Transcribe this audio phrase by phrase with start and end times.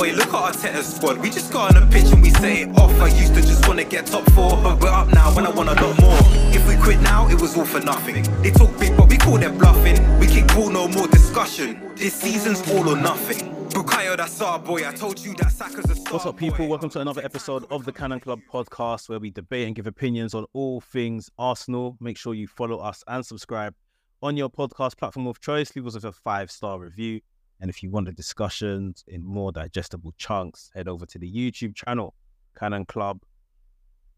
[0.00, 1.18] Boy, look at our Arteta's squad.
[1.18, 2.90] We just got on the pitch and we say it off.
[3.02, 5.68] I used to just wanna get top four, but we're up now and I want
[5.68, 6.18] a lot more.
[6.56, 8.22] If we quit now, it was all for nothing.
[8.40, 10.18] They talk big, but we call them bluffing.
[10.18, 11.92] We kick ball, no more discussion.
[11.96, 13.54] This season's all or nothing.
[13.74, 14.88] Bukayo, that's our boy.
[14.88, 16.66] I told you that Saka's a star What's up, people?
[16.66, 20.32] Welcome to another episode of the Cannon Club podcast where we debate and give opinions
[20.32, 21.98] on all things Arsenal.
[22.00, 23.74] Make sure you follow us and subscribe
[24.22, 25.76] on your podcast platform of choice.
[25.76, 27.20] Leave us with a five star review.
[27.60, 31.74] And if you want the discussions in more digestible chunks, head over to the YouTube
[31.74, 32.14] channel,
[32.58, 33.20] Cannon Club.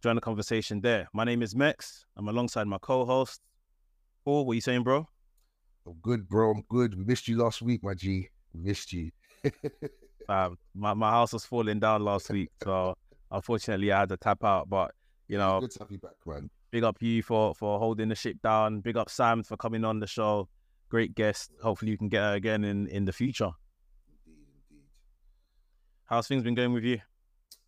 [0.00, 1.08] Join the conversation there.
[1.12, 2.04] My name is Mekz.
[2.16, 3.40] I'm alongside my co host.
[4.24, 5.08] Paul, what are you saying, bro?
[5.86, 6.52] I'm good, bro.
[6.52, 6.96] I'm good.
[6.96, 8.28] We missed you last week, my G.
[8.54, 9.10] We missed you.
[10.28, 12.50] um, my, my house was falling down last week.
[12.62, 12.94] So
[13.32, 14.70] unfortunately, I had to tap out.
[14.70, 14.92] But,
[15.26, 16.48] you know, good to have you back, man.
[16.70, 18.80] Big up you for, for holding the ship down.
[18.80, 20.48] Big up Sam for coming on the show
[20.92, 21.52] great guest.
[21.62, 23.50] Hopefully, you can get her again in in the future.
[24.26, 24.84] Indeed, indeed.
[26.04, 27.00] How's things been going with you?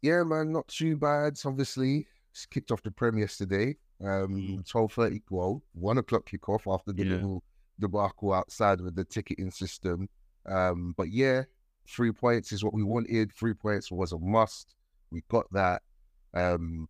[0.02, 1.40] Yeah, man, not too bad.
[1.46, 3.76] Obviously, it's kicked off the prem yesterday.
[4.00, 4.68] Um, Mm.
[4.68, 5.22] twelve thirty.
[5.30, 7.14] Well, one o'clock kickoff after the Yeah.
[7.14, 7.42] little
[7.80, 10.08] debacle outside with the ticketing system.
[10.44, 11.44] Um, but yeah,
[11.88, 13.32] three points is what we wanted.
[13.32, 14.74] Three points was a must.
[15.10, 15.82] We got that.
[16.34, 16.88] Um,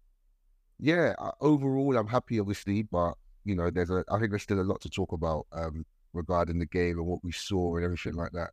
[0.81, 4.05] yeah, uh, overall, I'm happy, obviously, but you know, there's a.
[4.11, 5.47] I think there's still a lot to talk about.
[5.53, 8.51] Um, regarding the game and what we saw and everything like that.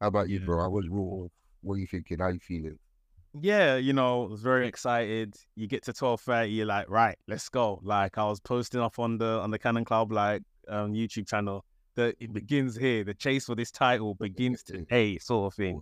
[0.00, 0.64] How about you, bro?
[0.64, 1.26] I was raw.
[1.60, 2.18] What are you thinking?
[2.18, 2.78] How you feeling?
[3.40, 5.36] Yeah, you know, I was very excited.
[5.54, 7.80] You get to twelve thirty, you're like, right, let's go.
[7.82, 11.64] Like I was posting up on the on the Cannon Club like um, YouTube channel.
[11.94, 13.04] that it begins here.
[13.04, 15.80] The chase for this title begins today, sort of thing.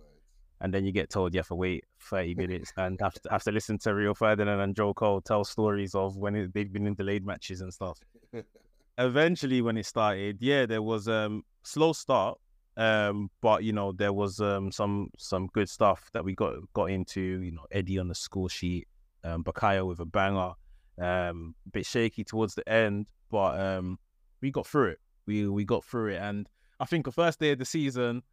[0.61, 3.43] And then you get told you have to wait thirty minutes and have to have
[3.43, 6.87] to listen to Rio Ferdinand and Joe Cole tell stories of when it, they've been
[6.87, 7.99] in delayed matches and stuff.
[9.05, 12.37] eventually when it started, yeah, there was um slow start.
[12.77, 16.85] Um, but you know, there was um some some good stuff that we got got
[16.85, 18.87] into, you know, Eddie on the score sheet,
[19.23, 20.53] um Bukayo with a banger.
[20.99, 23.97] Um a bit shaky towards the end, but um
[24.41, 24.99] we got through it.
[25.25, 26.47] We we got through it and
[26.81, 28.23] I think the first day of the season,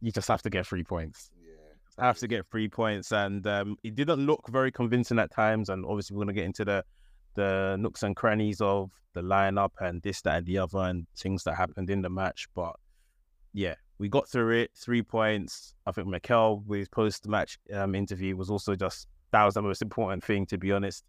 [0.00, 1.30] you just have to get three points.
[1.38, 2.06] Yeah.
[2.06, 5.68] have to get three points, and um, it didn't look very convincing at times.
[5.68, 6.84] And obviously, we're gonna get into the
[7.36, 11.44] the nooks and crannies of the lineup and this, that, and the other, and things
[11.44, 12.48] that happened in the match.
[12.54, 12.74] But
[13.52, 14.72] yeah, we got through it.
[14.74, 15.74] Three points.
[15.86, 19.62] I think Mikel with his post match um, interview was also just that was the
[19.62, 21.04] most important thing, to be honest.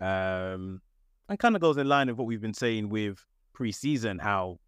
[0.00, 0.52] Yeah.
[0.54, 0.80] Um,
[1.28, 3.24] and kind of goes in line with what we've been saying with
[3.56, 4.58] preseason, how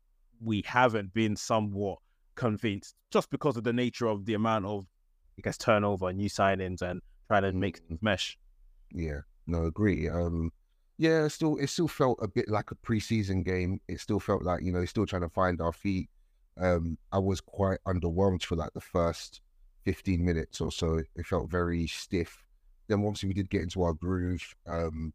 [0.41, 1.99] we haven't been somewhat
[2.35, 4.87] convinced just because of the nature of the amount of,
[5.39, 7.89] I guess, turnover, new signings, and trying to make Mm.
[7.89, 8.39] things mesh.
[8.93, 10.09] Yeah, no, agree.
[10.09, 10.53] Um,
[11.03, 13.81] yeah, it still, it still felt a bit like a preseason game.
[13.89, 16.09] It still felt like you know, still trying to find our feet.
[16.61, 19.41] Um, I was quite underwhelmed for like the first
[19.85, 21.03] fifteen minutes or so.
[21.17, 22.47] It felt very stiff.
[22.87, 24.55] Then obviously we did get into our groove.
[24.69, 25.13] Um,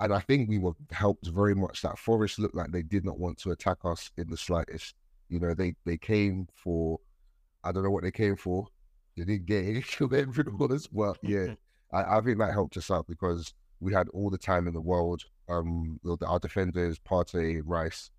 [0.00, 3.18] and I think we were helped very much that Forest looked like they did not
[3.18, 4.94] want to attack us in the slightest.
[5.30, 6.98] You know, they they came for,
[7.64, 8.66] I don't know what they came for.
[9.16, 10.58] They didn't get any whatever it
[10.92, 11.54] but yeah.
[11.92, 14.80] I, I think that helped us out because we had all the time in the
[14.80, 15.24] world.
[15.48, 18.10] Um, our defenders, Partey, Rice,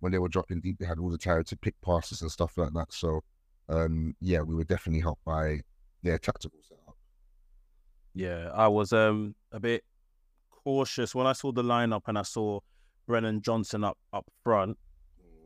[0.00, 2.56] when they were dropping deep, they had all the time to pick passes and stuff
[2.56, 2.92] like that.
[2.92, 3.20] So,
[3.68, 5.60] um, yeah, we were definitely helped by
[6.02, 6.96] their tactical setup.
[8.14, 9.84] Yeah, I was um a bit
[10.50, 12.60] cautious when I saw the lineup and I saw
[13.06, 14.78] Brennan Johnson up up front.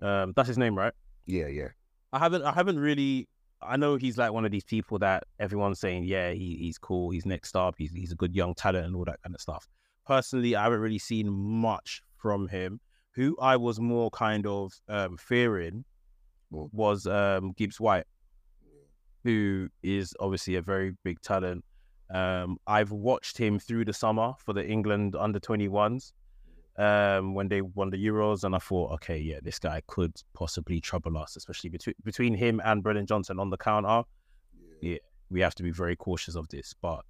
[0.01, 0.93] Um, that's his name, right?
[1.27, 1.69] Yeah, yeah,
[2.13, 3.29] I haven't I haven't really
[3.67, 7.11] I know he's like one of these people that everyone's saying, yeah, he, he's cool,
[7.11, 9.67] he's next up, he's he's a good young talent and all that kind of stuff.
[10.07, 12.81] Personally, I haven't really seen much from him.
[13.13, 15.85] Who I was more kind of um, fearing
[16.51, 18.07] was um, Gibbs White,
[19.23, 21.65] who is obviously a very big talent.
[22.13, 26.13] Um, I've watched him through the summer for the England under 21s
[26.77, 30.81] um, when they won the Euros, and I thought, okay, yeah, this guy could possibly
[30.81, 34.03] trouble us, especially between between him and Brennan Johnson on the counter.
[34.81, 34.99] Yeah.
[35.31, 37.05] We have to be very cautious of this, but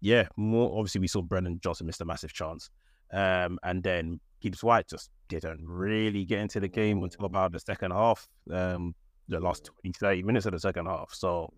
[0.00, 2.70] yeah, more obviously we saw Brennan Johnson miss a massive chance,
[3.12, 7.60] um, and then Gibbs White just didn't really get into the game until about the
[7.60, 8.94] second half, um,
[9.28, 11.12] the last 20, 30 minutes of the second half.
[11.12, 11.52] So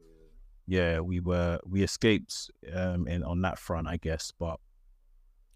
[0.66, 4.32] yeah, we were we escaped um in on that front, I guess.
[4.38, 4.60] But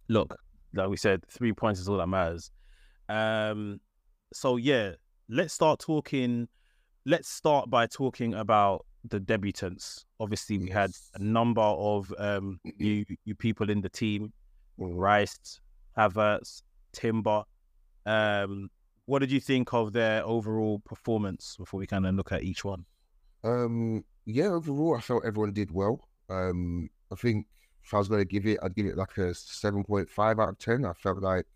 [0.08, 0.36] look,
[0.74, 2.50] like we said, three points is all that matters.
[3.08, 3.80] Um,
[4.32, 4.92] so yeah,
[5.28, 6.48] let's start talking.
[7.04, 10.04] Let's start by talking about the debutants.
[10.20, 14.32] Obviously, we had a number of um you you people in the team.
[14.78, 15.60] Rice,
[15.96, 17.44] Havertz, Timber.
[18.06, 18.70] Um,
[19.06, 22.64] what did you think of their overall performance before we kind of look at each
[22.64, 22.84] one?
[23.44, 26.08] Um, yeah, overall, I felt everyone did well.
[26.30, 27.46] Um, I think
[27.84, 30.38] if I was going to give it, I'd give it like a seven point five
[30.38, 30.84] out of ten.
[30.84, 31.46] I felt like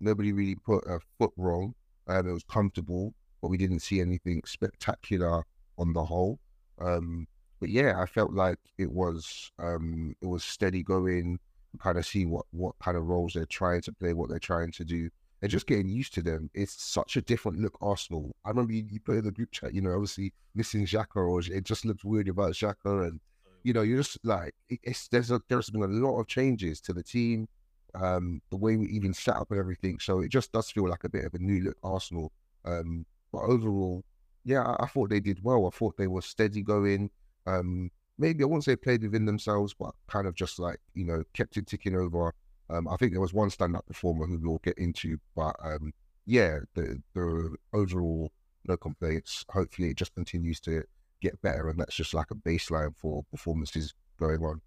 [0.00, 1.74] nobody really put a foot wrong.
[2.08, 5.44] Um, it was comfortable, but we didn't see anything spectacular
[5.78, 6.38] on the whole.
[6.80, 7.26] Um,
[7.60, 11.38] but yeah, I felt like it was um, it was steady going.
[11.78, 14.72] Kind of see what what kind of roles they're trying to play, what they're trying
[14.72, 15.08] to do,
[15.40, 16.50] and just getting used to them.
[16.52, 18.36] It's such a different look Arsenal.
[18.44, 21.40] I remember you, you put in the group chat, you know, obviously missing Xhaka, or
[21.40, 23.20] it just looks weird about Xhaka, and
[23.62, 26.92] you know, you're just like it's there's a, there's been a lot of changes to
[26.92, 27.48] the team,
[27.94, 29.98] um, the way we even set up and everything.
[30.00, 32.32] So it just does feel like a bit of a new look Arsenal.
[32.64, 34.04] Um, but overall,
[34.44, 35.66] yeah, I, I, thought they did well.
[35.66, 37.10] I thought they were steady going.
[37.46, 41.22] Um, maybe I won't say played within themselves, but kind of just like you know
[41.34, 42.34] kept it ticking over.
[42.70, 45.92] Um, I think there was one stand-up performer who we'll get into, but um,
[46.26, 48.32] yeah, the the overall
[48.64, 49.44] no complaints.
[49.50, 50.84] Hopefully, it just continues to
[51.22, 54.60] get better, and that's just like a baseline for performances going on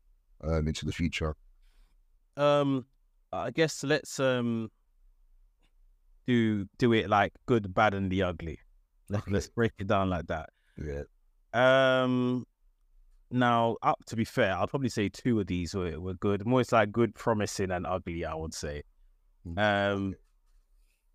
[0.43, 1.35] um, into the future.
[2.37, 2.85] Um,
[3.31, 4.71] I guess let's um
[6.25, 8.59] do do it like good, bad, and the ugly.
[9.09, 9.31] Let's okay.
[9.31, 10.49] let's break it down like that.
[10.77, 11.03] Yeah.
[11.53, 12.45] Um,
[13.31, 16.45] now, up to be fair, I'll probably say two of these were, were good.
[16.45, 18.25] More it's like good, promising, and ugly.
[18.25, 18.83] I would say.
[19.47, 20.15] Mm, um,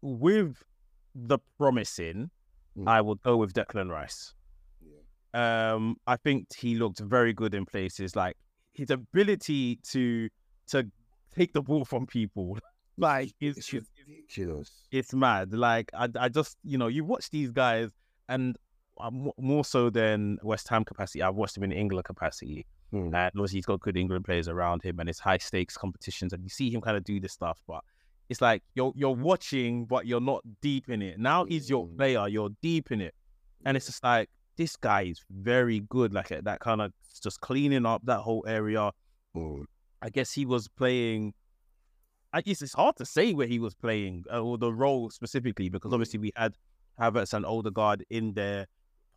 [0.02, 0.62] with
[1.14, 2.30] the promising,
[2.78, 2.88] mm.
[2.88, 4.34] I will go with Declan Rice.
[5.34, 8.16] Um, I think he looked very good in places.
[8.16, 8.36] Like
[8.74, 10.28] his ability to
[10.68, 10.84] to
[11.34, 12.58] take the ball from people,
[12.98, 14.70] like it's, it's, it's ridiculous.
[14.90, 15.52] It's mad.
[15.52, 17.90] Like I, I just you know you watch these guys
[18.28, 18.56] and
[19.38, 22.66] more so than West Ham capacity, I've watched him in England capacity.
[22.92, 23.06] Mm.
[23.06, 26.42] And obviously, he's got good England players around him, and it's high stakes competitions, and
[26.42, 27.60] you see him kind of do this stuff.
[27.66, 27.82] But
[28.28, 31.18] it's like you're you're watching, but you're not deep in it.
[31.18, 31.96] Now he's your hmm.
[31.96, 33.14] player, you're deep in it,
[33.64, 34.28] and it's just like
[34.60, 36.92] this guy is very good, like that kind of
[37.22, 38.92] just cleaning up that whole area.
[39.34, 39.64] Mm.
[40.02, 41.32] I guess he was playing.
[42.34, 45.70] I guess it's hard to say where he was playing uh, or the role specifically
[45.70, 46.54] because obviously we had
[47.00, 48.66] Havertz and Odegaard in there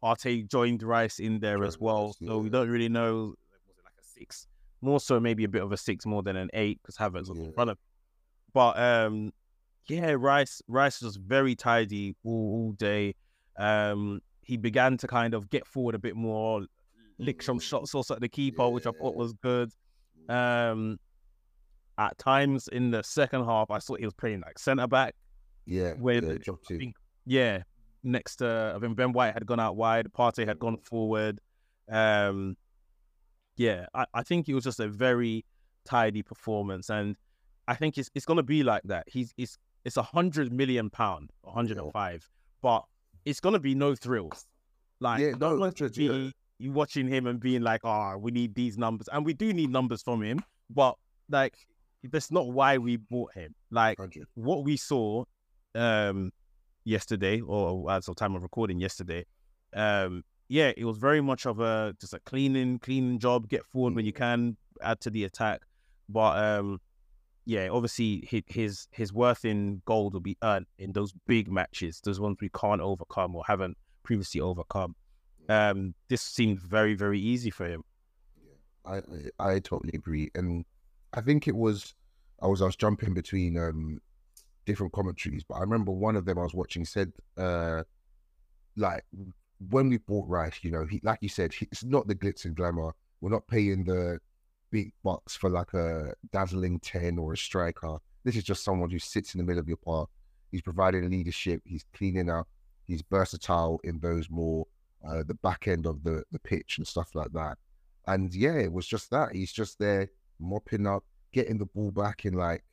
[0.01, 3.35] Partey joined Rice in there as well, so we don't really know.
[3.51, 4.47] Was it like a six?
[4.81, 7.37] More so, maybe a bit of a six more than an eight because Havertz was
[7.37, 7.45] yeah.
[7.45, 7.77] in front of.
[8.53, 9.33] But um,
[9.89, 13.15] yeah, Rice Rice was very tidy all, all day.
[13.57, 16.65] Um, he began to kind of get forward a bit more,
[17.17, 17.61] lick some mm.
[17.61, 18.69] shots also at the keeper, yeah.
[18.69, 19.71] which I thought was good.
[20.29, 20.99] Um,
[21.97, 25.15] at times in the second half, I thought he was playing like centre back.
[25.65, 26.95] Yeah, with yeah, I think,
[27.25, 27.63] yeah,
[28.03, 31.39] next to I think Ben White had gone out wide, Partey had gone forward.
[31.89, 32.57] Um,
[33.55, 35.45] yeah, I, I think it was just a very
[35.85, 37.15] tidy performance, and
[37.67, 39.05] I think it's it's gonna be like that.
[39.07, 42.29] He's it's it's a hundred million pound, hundred and five,
[42.61, 42.83] but
[43.25, 44.45] it's gonna be no thrills.
[44.99, 46.29] Like yeah, no, be yeah.
[46.59, 49.69] you watching him and being like, oh, we need these numbers, and we do need
[49.69, 50.39] numbers from him,
[50.69, 50.95] but
[51.29, 51.55] like
[52.03, 53.53] that's not why we bought him.
[53.71, 54.27] Like 100.
[54.35, 55.23] what we saw,
[55.75, 56.31] um,
[56.83, 59.25] yesterday, or as of time of recording yesterday,
[59.73, 63.49] um, yeah, it was very much of a just a cleaning, cleaning job.
[63.49, 64.17] Get forward when you mm.
[64.17, 65.61] can, add to the attack.
[66.09, 66.79] But um,
[67.45, 72.19] yeah, obviously his his worth in gold will be earned in those big matches, those
[72.19, 74.95] ones we can't overcome or haven't previously overcome.
[75.49, 77.83] Um, this seemed very very easy for him.
[78.85, 79.01] I
[79.39, 80.65] I, I totally agree, and
[81.13, 81.93] I think it was
[82.41, 83.99] I was I was jumping between um
[84.65, 87.83] different commentaries, but I remember one of them I was watching said, uh,
[88.77, 89.03] like
[89.69, 92.45] when we bought Rice, you know, he like you said, he, it's not the glitz
[92.45, 92.93] and glamour.
[93.21, 94.19] We're not paying the
[94.73, 97.97] big bucks for like a dazzling ten or a striker.
[98.23, 100.09] This is just someone who sits in the middle of your park.
[100.51, 101.61] He's providing leadership.
[101.63, 102.47] He's cleaning up.
[102.85, 104.65] He's versatile in those more
[105.07, 107.57] uh, the back end of the the pitch and stuff like that.
[108.07, 109.33] And yeah, it was just that.
[109.33, 112.63] He's just there mopping up, getting the ball back in like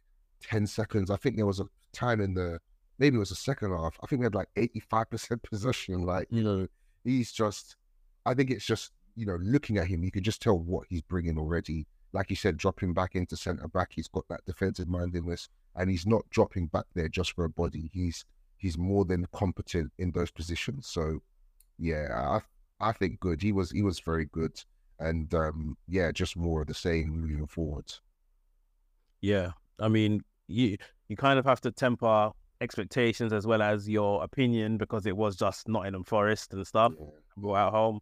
[0.43, 1.11] 10 seconds.
[1.11, 2.59] I think there was a time in the
[2.99, 3.99] maybe it was the second half.
[4.03, 6.03] I think we had like 85% possession.
[6.03, 6.67] Like, you know,
[7.05, 7.77] he's just,
[8.27, 11.03] I think it's just, you know, looking at him, you can just tell what he's
[11.03, 11.87] bringing already.
[12.15, 16.07] Like you said, dropping back into centre back, he's got that defensive mindedness and he's
[16.07, 17.91] not dropping back there just for a body.
[17.93, 18.25] He's,
[18.57, 20.87] he's more than competent in those positions.
[20.87, 21.21] So,
[21.79, 22.41] yeah,
[22.81, 23.43] I, I think good.
[23.43, 24.59] He was, he was very good.
[24.99, 27.93] And, um, yeah, just more of the same moving forward.
[29.21, 29.51] Yeah.
[29.79, 34.77] I mean, you you kind of have to temper expectations as well as your opinion
[34.79, 37.07] because it was just Nottingham Forest and stuff yeah.
[37.37, 38.01] brought out home.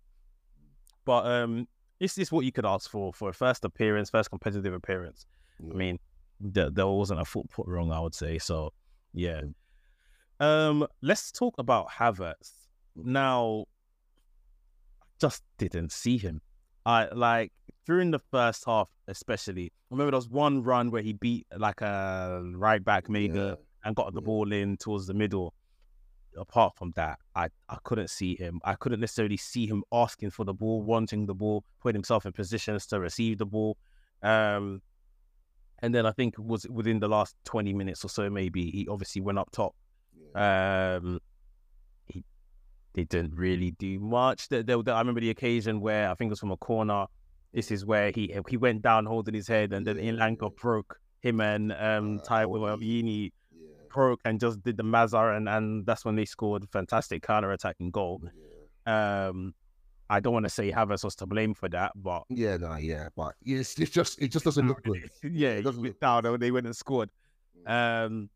[1.08, 1.66] But um,
[2.00, 5.24] this is what you could ask for for a first appearance, first competitive appearance.
[5.58, 5.72] Yeah.
[5.72, 5.98] I mean,
[6.38, 8.36] there, there wasn't a foot put wrong, I would say.
[8.36, 8.74] So,
[9.14, 9.40] yeah.
[10.38, 12.52] Um, let's talk about Havertz.
[12.94, 13.64] Now,
[15.00, 16.42] I just didn't see him.
[16.84, 17.52] I like
[17.86, 19.72] during the first half, especially.
[19.90, 23.54] I remember there was one run where he beat like a right back, made Yeah.
[23.82, 24.26] and got the Yeah.
[24.26, 25.54] ball in towards the middle.
[26.36, 28.60] Apart from that, I, I couldn't see him.
[28.64, 32.32] I couldn't necessarily see him asking for the ball, wanting the ball, putting himself in
[32.32, 33.76] positions to receive the ball.
[34.22, 34.82] Um,
[35.80, 38.86] and then I think it was within the last 20 minutes or so, maybe he
[38.88, 39.74] obviously went up top.
[40.34, 41.20] Um,
[42.98, 44.48] he didn't really do much.
[44.48, 47.06] There, there, I remember the occasion where I think it was from a corner.
[47.52, 51.00] This is where he he went down holding his head, and then Yeah, Elanga broke
[51.20, 53.32] him and um Uh, Taiwo Awoniyi.
[53.90, 57.90] Broke and just did the Mazar, and and that's when they scored fantastic counter attacking
[57.90, 58.22] goal.
[58.86, 59.28] Yeah.
[59.28, 59.54] Um,
[60.10, 63.08] I don't want to say Havertz was to blame for that, but Yeah, no, yeah,
[63.14, 65.10] but it's, it's just it just doesn't look good.
[65.22, 66.38] yeah, it doesn't look down.
[66.38, 67.10] They went and scored.
[67.66, 68.30] Um,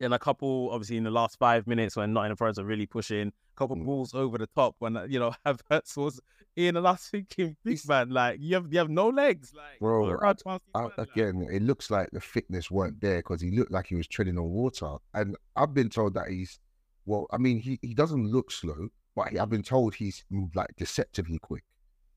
[0.00, 3.32] and a couple, obviously, in the last five minutes when Nottingham Forest are really pushing,
[3.54, 3.84] couple Mm.
[3.84, 6.20] balls over the top when uh, you know Havertz was
[6.56, 9.78] in, and I was thinking, big man, like you have you have no legs, like
[9.80, 13.40] Bro, what a chance these I, again, it looks like the fitness weren't there because
[13.40, 14.96] he looked like he was treading on water.
[15.14, 16.58] And I've been told that he's,
[17.06, 20.54] well, I mean, he, he doesn't look slow, but he, I've been told he's mm,
[20.54, 21.64] like deceptively quick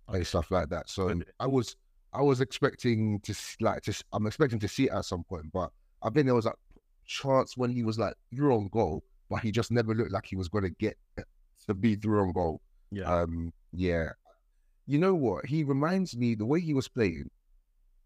[0.07, 0.89] and stuff like that.
[0.89, 1.75] So I was,
[2.13, 5.71] I was expecting to like just, I'm expecting to see it at some point, but
[6.01, 6.53] I think there was a
[7.05, 10.35] chance when he was like "You're on goal, but he just never looked like he
[10.35, 10.97] was going to get
[11.67, 12.61] to be through on goal.
[12.91, 13.13] Yeah.
[13.13, 14.09] Um, yeah.
[14.85, 15.45] You know what?
[15.45, 17.29] He reminds me the way he was playing.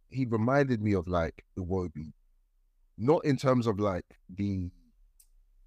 [0.10, 2.12] He reminded me of like Iwobi,
[2.98, 4.70] not in terms of like the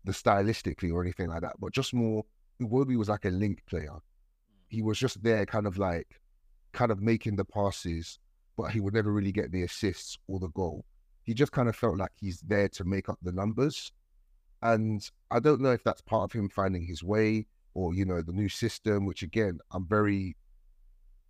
[0.04, 2.24] the stylistically or anything like that, but just more.
[2.62, 3.96] Iwobi was like a link player.
[4.68, 6.20] He was just there, kind of like,
[6.72, 8.18] kind of making the passes,
[8.56, 10.84] but he would never really get the assists or the goal.
[11.24, 13.92] He just kind of felt like he's there to make up the numbers,
[14.64, 18.20] and I don't know if that's part of him finding his way or you know
[18.22, 20.36] the new system, which again I'm very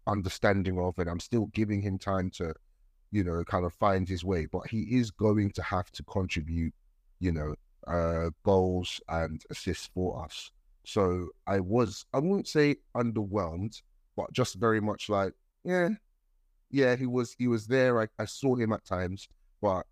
[0.07, 2.55] understanding of, and I'm still giving him time to,
[3.11, 4.47] you know, kind of find his way.
[4.47, 6.75] But he is going to have to contribute,
[7.21, 7.55] you know,
[7.87, 10.51] uh, goals and assists for us.
[10.85, 13.81] So I was, I wouldn't say underwhelmed,
[14.17, 15.33] but just very much like,
[15.65, 15.91] yeah,
[16.71, 18.03] yeah, he was, he was there.
[18.03, 19.29] I, I saw him at times,
[19.63, 19.87] but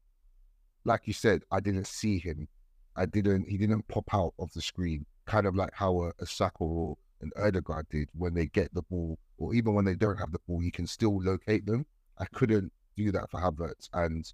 [0.84, 2.48] like you said, I didn't see him.
[2.96, 6.26] I didn't, he didn't pop out of the screen, kind of like how a, a
[6.26, 10.18] Saka or an Odegaard did when they get the ball, or even when they don't
[10.18, 11.86] have the ball, he can still locate them.
[12.18, 13.88] I couldn't do that for Havertz.
[13.94, 14.30] And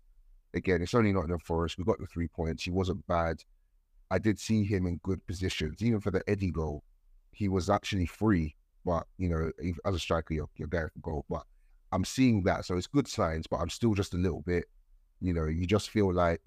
[0.54, 1.78] again, it's only Nottingham Forest.
[1.78, 2.64] We got the three points.
[2.64, 3.42] He wasn't bad.
[4.10, 6.82] I did see him in good positions, even for the Eddie goal.
[7.32, 9.52] He was actually free, but you know,
[9.84, 11.24] as a striker, you're, you're there for goal.
[11.28, 11.44] But
[11.92, 13.46] I'm seeing that, so it's good signs.
[13.46, 14.64] But I'm still just a little bit,
[15.20, 16.40] you know, you just feel like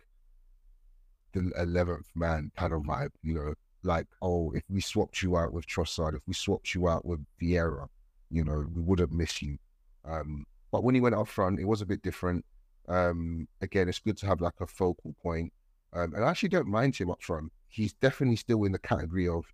[1.33, 5.53] the eleventh man kind of vibe, you know, like oh, if we swapped you out
[5.53, 7.87] with Trossard, if we swapped you out with Vieira,
[8.29, 9.57] you know, we wouldn't miss you.
[10.05, 12.45] Um, but when he went up front, it was a bit different.
[12.87, 15.51] Um, again, it's good to have like a focal point.
[15.93, 17.51] Um, and I actually don't mind him up front.
[17.67, 19.45] He's definitely still in the category of,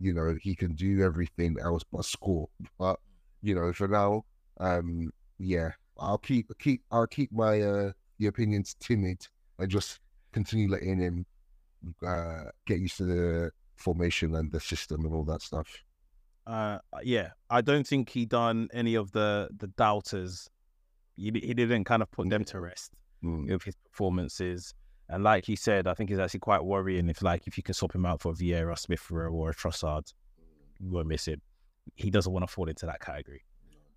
[0.00, 2.48] you know, he can do everything else but score.
[2.78, 2.98] But
[3.42, 4.24] you know, for now,
[4.60, 9.26] um, yeah, I'll keep keep I'll keep my uh the opinions timid
[9.58, 10.00] and just
[10.32, 11.26] continue letting him
[12.06, 15.68] uh get used to the formation and the system and all that stuff.
[16.46, 17.30] uh yeah.
[17.50, 20.48] I don't think he done any of the the doubters.
[21.16, 22.92] He, he didn't kind of put them to rest
[23.24, 23.48] Mm.
[23.52, 24.74] with his performances.
[25.08, 27.74] And like he said i think it's actually quite worrying if like if you can
[27.74, 30.12] swap him out for a Vieira, Smith Rowe or a Trossard
[30.80, 31.40] you won't miss him
[31.94, 33.44] he doesn't want to fall into that category.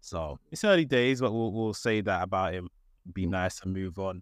[0.02, 2.68] So it's early days but we'll, we'll say that about him.
[3.14, 4.22] Be nice and move on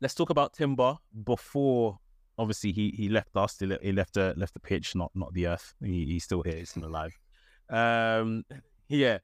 [0.00, 1.98] let's talk about Timber before
[2.38, 5.74] obviously he he left us he left the left the pitch not not the earth.
[5.82, 7.18] He, he's still here he's still alive.
[7.68, 8.44] Um
[8.88, 9.18] yeah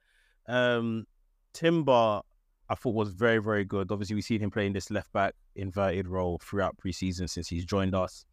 [0.46, 1.06] um
[1.52, 2.20] Timber
[2.68, 3.90] I thought was very very good.
[3.90, 7.94] Obviously we've seen him playing this left back inverted role throughout preseason since he's joined
[7.94, 8.24] us.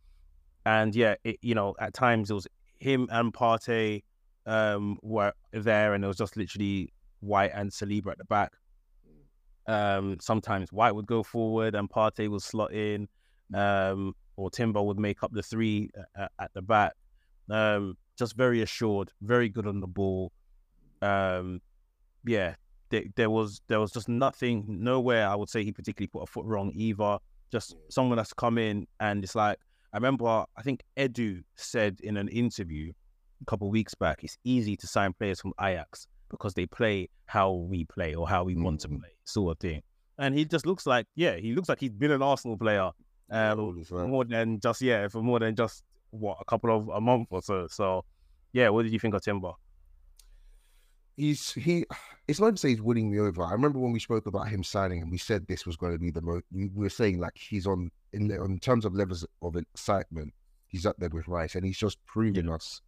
[0.66, 2.48] And yeah it, you know at times it was
[2.80, 4.04] him and Partey
[4.46, 8.52] um were there and it was just literally White and Saliba at the back
[9.68, 13.08] um, sometimes White would go forward and Partey would slot in,
[13.54, 15.90] um, or Timber would make up the three
[16.20, 16.94] uh, at the back.
[17.50, 20.32] Um, just very assured, very good on the ball.
[21.02, 21.62] Um,
[22.26, 22.56] yeah,
[22.90, 26.28] there, there was there was just nothing, nowhere I would say he particularly put a
[26.28, 27.18] foot wrong either.
[27.52, 29.60] Just someone that's come in and it's like
[29.94, 32.92] I remember I think Edu said in an interview
[33.42, 37.10] a couple of weeks back, it's easy to sign players from Ajax because they play
[37.26, 39.00] how we play or how we want to Mm.
[39.00, 39.82] play, sort of thing.
[40.18, 42.92] And he just looks like, yeah, he looks like he's been an Arsenal player
[43.92, 44.08] right.
[44.08, 47.42] more than just yeah, for more than just what a couple of a month or
[47.42, 47.68] so.
[47.68, 48.06] So,
[48.52, 49.54] yeah, what did you think of Timber?
[51.18, 51.86] he's he.
[52.28, 53.44] It's not to say he's winning me over.
[53.44, 56.00] I remember when we spoke about him signing, and we said this was going to
[56.00, 56.46] be the most.
[56.52, 60.34] We were saying like he's on in in terms of levels of excitement,
[60.68, 62.56] he's up there with Rice, and he's just proving yeah.
[62.56, 62.82] us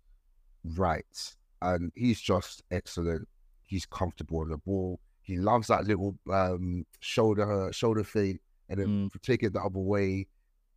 [0.76, 1.36] right.
[1.62, 3.28] And he's just excellent.
[3.66, 5.00] He's comfortable on the ball.
[5.22, 9.22] He loves that little um, shoulder shoulder fade, and then mm.
[9.22, 10.28] take it the other way.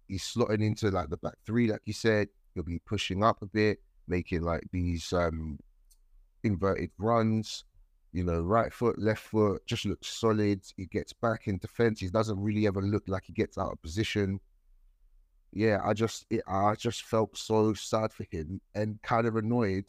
[0.07, 2.29] He's slotting into like the back three, like you said.
[2.55, 5.59] He'll be pushing up a bit, making like these um,
[6.45, 7.65] inverted runs.
[8.13, 10.63] You know, right foot, left foot, just looks solid.
[10.79, 12.01] He gets back in defense.
[12.01, 14.41] He doesn't really ever look like he gets out of position.
[15.53, 19.85] Yeah, I just, it, I just felt so sad for him and kind of annoyed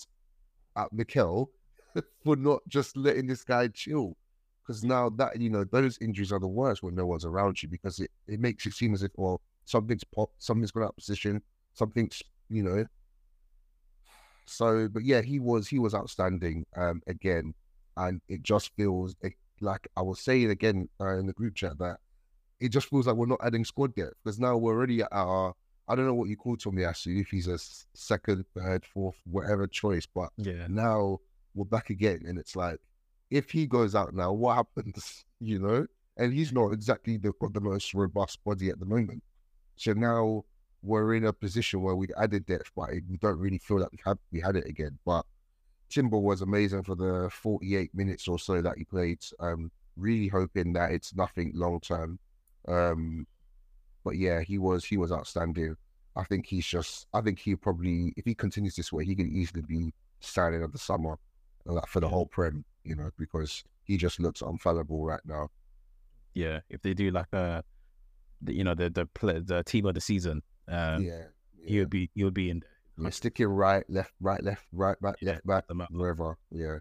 [0.75, 1.50] at Mikel
[2.24, 4.15] for not just letting this guy chill.
[4.62, 7.69] Because now that you know those injuries are the worst when no one's around you
[7.69, 10.98] because it, it makes it seem as if well something's popped, something's gone out of
[10.98, 11.41] position,
[11.74, 12.86] something's you know.
[14.46, 17.53] So, but yeah, he was he was outstanding um, again,
[17.98, 19.15] and it just feels
[19.62, 21.98] like I was saying again uh, in the group chat that
[22.60, 24.10] it just feels like we're not adding squad yet.
[24.24, 25.53] Because now we're already at our
[25.88, 27.58] I don't know what you call Tomiyasu if he's a
[27.96, 31.19] second, third, fourth, whatever choice, but yeah, now
[31.56, 32.79] we're back again, and it's like
[33.29, 35.25] if he goes out now, what happens?
[35.41, 35.88] You know,
[36.18, 39.24] and he's not exactly the, the most robust body at the moment.
[39.77, 40.44] So now
[40.82, 44.00] we're in a position where we added depth, but we don't really feel like we
[44.06, 45.00] had we had it again.
[45.06, 45.25] But
[45.88, 49.20] Timber was amazing for the 48 minutes or so that he played.
[49.39, 52.20] Um, really hoping that it's nothing long term.
[52.68, 53.25] Um,
[54.03, 55.75] but yeah, he was he was outstanding.
[56.15, 57.08] I think he's just.
[57.13, 60.72] I think he probably, if he continues this way, he can easily be signing of
[60.74, 61.18] the summer
[61.88, 65.49] for the whole prem you know, because he just looks unfallible right now.
[66.33, 67.63] Yeah, if they do like a,
[68.47, 71.23] you know, the the play, the team of the season, um, yeah,
[71.57, 73.05] yeah, he would be he would be in there.
[73.05, 76.38] Yeah, stick it right, left, right, left, right, back, yeah, left, back, wherever.
[76.51, 76.79] Yeah,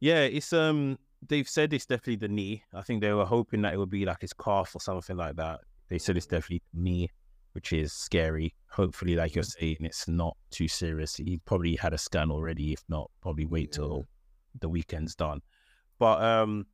[0.00, 0.22] yeah.
[0.22, 2.64] It's um, they've said it's definitely the knee.
[2.74, 5.36] I think they were hoping that it would be like his calf or something like
[5.36, 5.60] that.
[5.88, 7.08] They said it's definitely the knee,
[7.52, 8.54] which is scary.
[8.70, 11.16] Hopefully, like you're saying, it's not too serious.
[11.16, 12.72] He probably had a scan already.
[12.72, 14.06] If not, probably wait till
[14.58, 15.40] the weekend's done.
[15.98, 16.66] But um,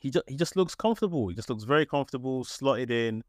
[0.00, 1.28] he just he just looks comfortable.
[1.28, 3.22] He just looks very comfortable, slotted in,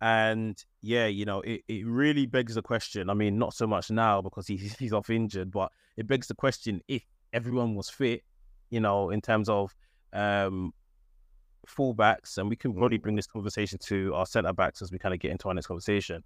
[0.00, 3.08] and yeah, you know, it, it really begs the question.
[3.08, 6.34] I mean, not so much now because he's he's off injured, but it begs the
[6.34, 8.22] question if everyone was fit,
[8.70, 9.74] you know, in terms of
[10.12, 10.72] um
[11.66, 15.14] fullbacks, and we can probably bring this conversation to our centre backs as we kind
[15.14, 16.22] of get into our next conversation.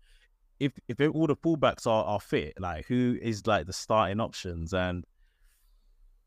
[0.59, 4.73] If if all the fullbacks are, are fit, like who is like the starting options
[4.75, 5.05] and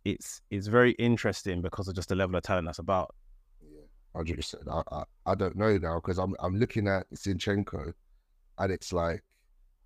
[0.05, 3.15] it's it's very interesting because of just the level of talent that's about.
[3.61, 3.81] Yeah,
[4.15, 4.63] hundred percent.
[4.69, 7.93] I, I I don't know now because I'm I'm looking at Zinchenko,
[8.59, 9.23] and it's like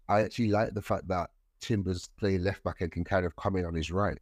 [0.09, 1.29] I actually like the fact that
[1.61, 4.19] Timbers playing left back and can kind of come in on his right,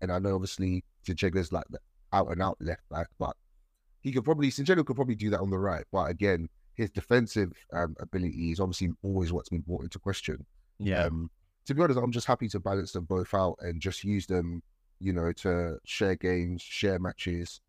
[0.00, 1.78] and I know obviously Zinchenko's like the
[2.12, 3.36] out and out left back, but
[4.00, 7.52] he could probably Zinchenko could probably do that on the right, but again, his defensive
[7.72, 10.44] um, ability is obviously always what's been brought into question.
[10.78, 11.04] Yeah.
[11.04, 11.30] Um,
[11.66, 14.62] to be honest, I'm just happy to balance them both out and just use them
[15.02, 17.60] you know, to share games, share matches.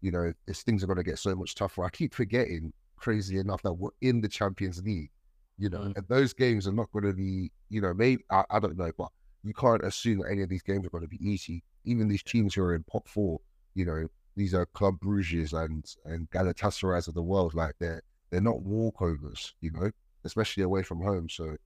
[0.00, 1.84] You know, as things are going to get so much tougher.
[1.84, 5.10] I keep forgetting, crazy enough, that we're in the Champions League.
[5.58, 5.96] You know, mm.
[5.96, 8.90] and those games are not going to be, you know, maybe I, I don't know,
[8.98, 9.08] but
[9.44, 11.62] you can't assume that any of these games are going to be easy.
[11.84, 13.40] Even these teams who are in pot four,
[13.74, 17.54] you know, these are Club Bruges and and Galatasaray's of the world.
[17.54, 19.90] Like they're they're not walkovers, you know,
[20.24, 21.28] especially away from home.
[21.28, 21.56] So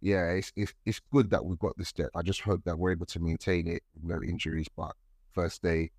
[0.00, 2.14] yeah, it's, it's it's good that we've got this depth.
[2.14, 4.66] I just hope that we're able to maintain it, no injuries.
[4.76, 4.94] But
[5.32, 5.90] first day,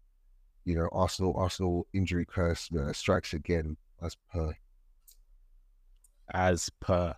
[0.63, 4.53] you know, Arsenal Arsenal injury curse uh, strikes again as per.
[6.33, 7.15] As per.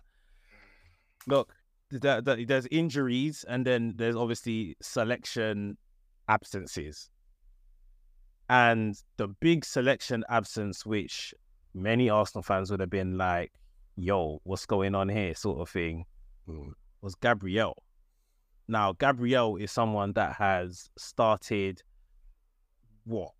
[1.26, 1.54] Look,
[1.90, 5.76] there's injuries, and then there's obviously selection
[6.28, 7.10] absences.
[8.50, 11.34] And the big selection absence, which
[11.74, 13.52] many Arsenal fans would have been like,
[13.96, 16.04] yo, what's going on here, sort of thing,
[16.48, 16.72] mm.
[17.02, 17.82] was Gabriel.
[18.66, 21.82] Now, Gabriel is someone that has started
[23.04, 23.30] what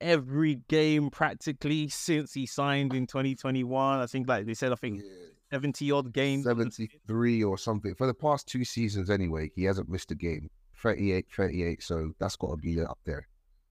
[0.00, 4.00] every game practically since he signed in 2021.
[4.00, 5.26] I think, like they said, I think yeah.
[5.52, 9.10] 70 odd games, 73 or something for the past two seasons.
[9.10, 10.48] Anyway, he hasn't missed a game.
[10.76, 11.82] 38, 38.
[11.82, 13.26] So that's got to be up there.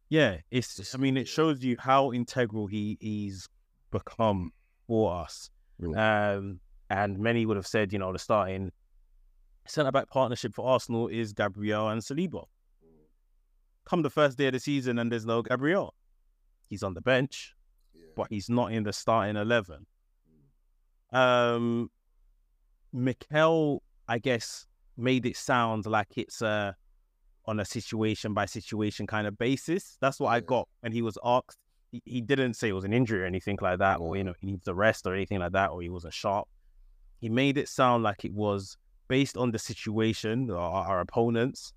[0.10, 0.94] Yeah, it's.
[0.96, 3.48] I mean, it shows you how integral he he's
[3.92, 4.52] become
[4.88, 5.50] for us.
[5.96, 8.72] Um, and many would have said, you know, the starting
[9.66, 12.46] centre back partnership for Arsenal is Gabriel and Saliba.
[13.86, 15.94] Come the first day of the season and there's no Gabriel.
[16.68, 17.56] He's on the bench,
[17.94, 18.06] yeah.
[18.16, 19.86] but he's not in the starting 11.
[21.12, 21.90] Um,
[22.94, 26.76] Mikel, I guess, made it sound like it's a
[27.46, 29.98] on a situation by situation kind of basis.
[30.02, 31.58] That's what I got when he was asked.
[31.92, 34.36] He, he didn't say it was an injury or anything like that, or you know,
[34.40, 36.48] he needs a rest or anything like that, or he wasn't sharp.
[37.20, 38.78] He made it sound like it was
[39.08, 41.74] based on the situation, or our, opponents.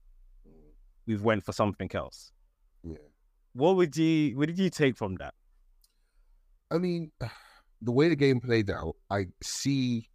[1.06, 2.30] We've went for something else.
[2.84, 2.96] Yeah.
[3.54, 5.34] What would you what did you take from that?
[6.70, 7.10] I mean,
[7.82, 10.08] the way the game played out, I see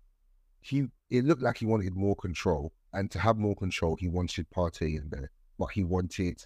[0.61, 2.71] he it looked like he wanted more control.
[2.93, 5.29] And to have more control, he wanted Partey in there.
[5.59, 6.41] But he wanted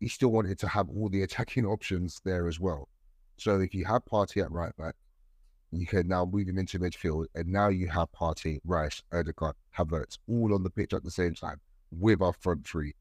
[0.00, 2.88] he still wanted to have all the attacking options there as well.
[3.38, 4.94] So if you have Partey at right back,
[5.72, 10.18] you can now move him into midfield, and now you have Partey, Rice, Odegaard, Havertz
[10.28, 12.94] all on the pitch at the same time with our front three,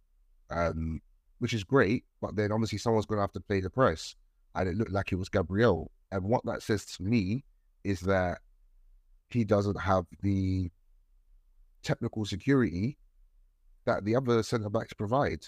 [0.49, 0.99] um,
[1.39, 2.03] which is great.
[2.21, 4.15] But then obviously someone's going to have to play the press,
[4.55, 5.91] and it looked like it was Gabriel.
[6.11, 7.43] And what that says to me
[7.83, 8.39] is that
[9.29, 10.71] he doesn't have the
[11.83, 12.97] technical security
[13.85, 15.45] that the other centre backs provide.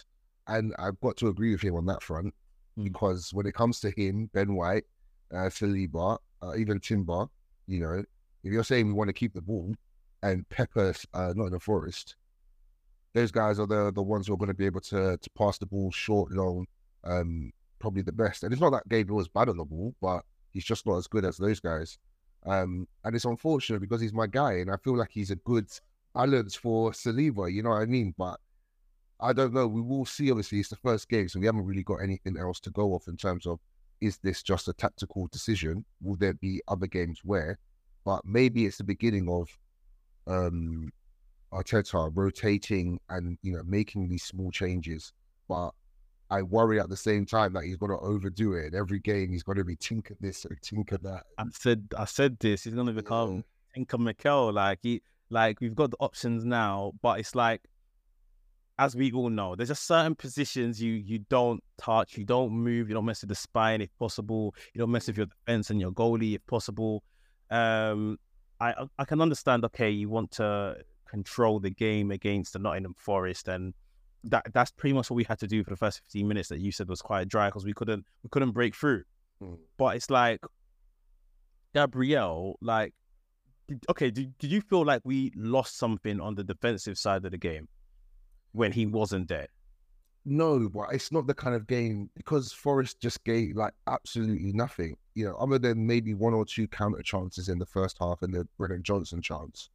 [0.47, 2.33] And I've got to agree with him on that front
[2.77, 2.83] Mm.
[2.83, 4.85] because when it comes to him, Ben White,
[5.31, 7.27] uh, Saliba, uh, even Timber,
[7.67, 8.03] you know,
[8.43, 9.73] if you're saying we want to keep the ball
[10.23, 12.15] and Pepper, uh, not in the forest,
[13.13, 15.57] those guys are the the ones who are going to be able to to pass
[15.57, 16.65] the ball short, long,
[17.03, 18.43] um, probably the best.
[18.43, 21.07] And it's not that Gabriel was bad on the ball, but he's just not as
[21.07, 21.97] good as those guys.
[22.45, 25.67] Um, and it's unfortunate because he's my guy, and I feel like he's a good
[26.13, 27.51] balance for Saliba.
[27.51, 28.13] You know what I mean?
[28.17, 28.39] But
[29.19, 29.67] I don't know.
[29.67, 30.29] We will see.
[30.31, 33.07] Obviously, it's the first game, so we haven't really got anything else to go off
[33.07, 33.59] in terms of
[34.01, 35.85] is this just a tactical decision?
[36.01, 37.57] Will there be other games where?
[38.05, 39.49] But maybe it's the beginning of
[40.27, 40.91] um
[41.53, 45.13] Arteta rotating and you know making these small changes.
[45.47, 45.71] But
[46.29, 48.73] I worry at the same time that he's going to overdo it.
[48.73, 51.23] Every game he's going to be tinker this or tinker that.
[51.37, 52.65] I said I said this.
[52.65, 54.51] He's gonna become Tinker Mikel.
[54.53, 57.61] Like he like we've got the options now, but it's like
[58.79, 62.89] as we all know, there's just certain positions you you don't touch, you don't move,
[62.89, 65.81] you don't mess with the spine if possible, you don't mess with your defense and
[65.81, 67.03] your goalie if possible.
[67.49, 68.17] Um,
[68.59, 69.65] I I can understand.
[69.65, 70.77] Okay, you want to
[71.09, 73.73] control the game against the Nottingham Forest, and
[74.25, 76.59] that that's pretty much what we had to do for the first 15 minutes that
[76.59, 79.03] you said was quite dry because we couldn't we couldn't break through.
[79.41, 79.57] Mm.
[79.77, 80.39] But it's like
[81.73, 82.93] Gabriel, like,
[83.67, 87.31] did, okay, did, did you feel like we lost something on the defensive side of
[87.31, 87.67] the game
[88.57, 89.47] when he wasn't there?
[90.25, 94.97] No, but it's not the kind of game because Forest just gave like absolutely nothing.
[95.15, 98.33] You know, other than maybe one or two counter chances in the first half and
[98.33, 99.69] the Brennan Johnson chance,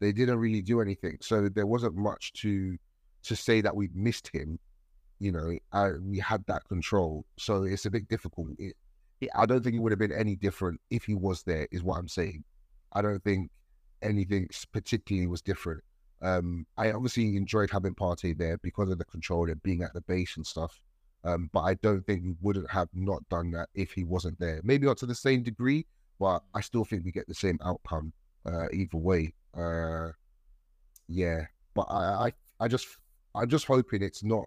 [0.00, 1.16] they didn't really do anything.
[1.22, 2.76] So there wasn't much to
[3.22, 4.58] to say that we missed him.
[5.20, 8.48] You know, we had that control, so it's a bit difficult.
[8.58, 8.74] It,
[9.22, 11.66] it, I don't think it would have been any different if he was there.
[11.70, 12.44] Is what I'm saying.
[12.92, 13.50] I don't think
[14.02, 15.82] anything particularly was different.
[16.24, 20.00] Um, I obviously enjoyed having Partey there because of the control and being at the
[20.00, 20.80] base and stuff.
[21.22, 24.60] Um, but I don't think we wouldn't have not done that if he wasn't there.
[24.64, 25.86] Maybe not to the same degree,
[26.18, 28.12] but I still think we get the same outcome
[28.46, 29.34] uh, either way.
[29.56, 30.08] Uh,
[31.08, 32.86] yeah, but I, I, I just,
[33.34, 34.44] I'm just hoping it's not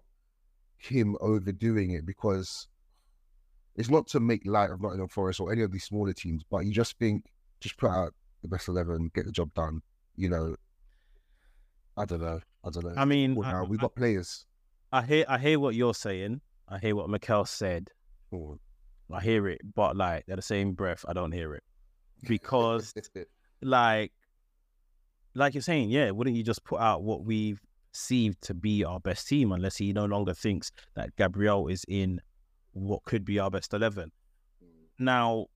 [0.78, 2.68] him overdoing it because
[3.76, 6.64] it's not to make light of Nottingham Forest or any of these smaller teams, but
[6.64, 7.24] you just think
[7.60, 9.82] just put out the best eleven, get the job done.
[10.16, 10.56] You know,
[11.98, 12.40] I don't know.
[12.64, 12.94] I don't know.
[12.96, 14.44] I mean, Well, I, we've I- got players.
[14.92, 16.40] I hear I hear what you're saying.
[16.68, 17.90] I hear what Mikel said.
[18.32, 18.58] Oh.
[19.12, 21.62] I hear it, but like at the same breath, I don't hear it
[22.26, 22.92] because
[23.62, 24.12] like
[25.34, 27.60] like you're saying, yeah, wouldn't you just put out what we've
[27.92, 32.20] perceived to be our best team unless he no longer thinks that Gabriel is in
[32.72, 34.10] what could be our best eleven?
[34.62, 34.68] Mm.
[34.98, 35.46] Now,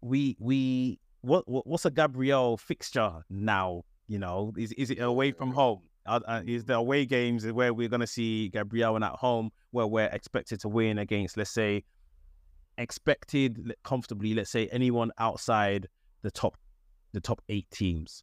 [0.00, 3.82] we we what, what what's a Gabriel fixture now?
[4.06, 5.82] You know, is is it away from home?
[6.06, 9.50] Uh, uh, is the away games where we're going to see Gabriel and at home
[9.70, 11.82] where we're expected to win against, let's say,
[12.76, 15.88] expected comfortably, let's say anyone outside
[16.22, 16.56] the top
[17.12, 18.22] the top eight teams.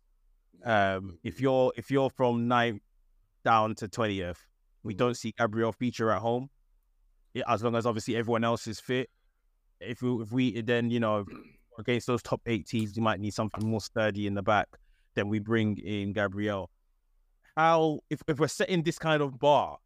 [0.64, 2.82] Um, if you're if you're from ninth
[3.44, 4.46] down to twentieth,
[4.84, 6.50] we don't see Gabriel feature at home.
[7.48, 9.10] As long as obviously everyone else is fit.
[9.80, 11.26] If we if we then you know
[11.80, 14.68] against those top eight teams, you might need something more sturdy in the back.
[15.16, 16.70] Then we bring in Gabriel.
[17.56, 19.78] How if, if we're setting this kind of bar,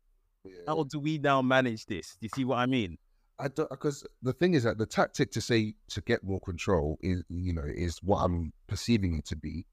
[0.67, 2.17] how do we now manage this?
[2.19, 2.97] Do you see what I mean?
[3.37, 6.97] I don't because the thing is that the tactic to say to get more control
[7.01, 9.65] is you know is what I'm perceiving it to be.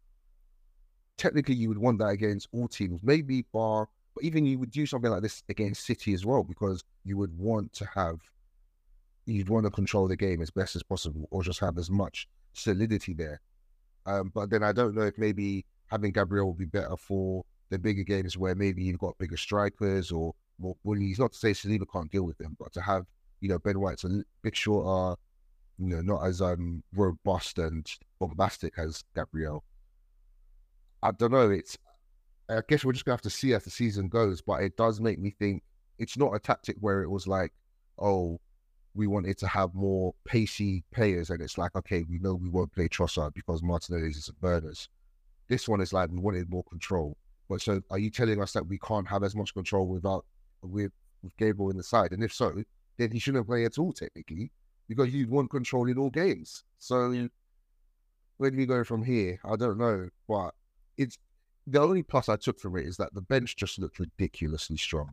[1.17, 4.87] Technically, you would want that against all teams, maybe bar, but even you would do
[4.87, 8.19] something like this against City as well because you would want to have,
[9.27, 12.29] you'd want to control the game as best as possible or just have as much
[12.55, 13.41] solidity there.
[14.07, 17.79] Um, but then I don't know if maybe having Gabriel would be better for the
[17.79, 21.19] bigger games where maybe you've got bigger strikers or more bullies.
[21.19, 23.07] Not to say Saliba can't deal with them, but to have
[23.41, 25.19] you know Ben White's a bit shorter,
[25.79, 27.87] you know, not as um robust and
[28.19, 29.65] bombastic as Gabriel.
[31.03, 31.51] I don't know.
[31.51, 31.77] It's
[32.49, 35.01] I guess we're just gonna have to see as the season goes, but it does
[35.01, 35.63] make me think
[35.99, 37.53] it's not a tactic where it was like,
[37.99, 38.41] oh,
[38.95, 42.73] we wanted to have more pacey players, and it's like, okay, we know we won't
[42.73, 44.89] play Trossard because Martinelli is a burners.
[45.49, 47.17] This one is like we wanted more control.
[47.49, 50.25] But so, are you telling us that we can't have as much control without
[50.63, 52.13] with, with Gabriel in the side?
[52.13, 52.63] And if so,
[52.99, 54.51] then he shouldn't play at all technically
[54.89, 56.65] because you want control in all games.
[56.79, 57.29] So
[58.37, 59.39] where do we go from here?
[59.45, 60.51] I don't know, but
[60.97, 61.19] it's
[61.67, 65.13] the only plus I took from it is that the bench just looked ridiculously strong.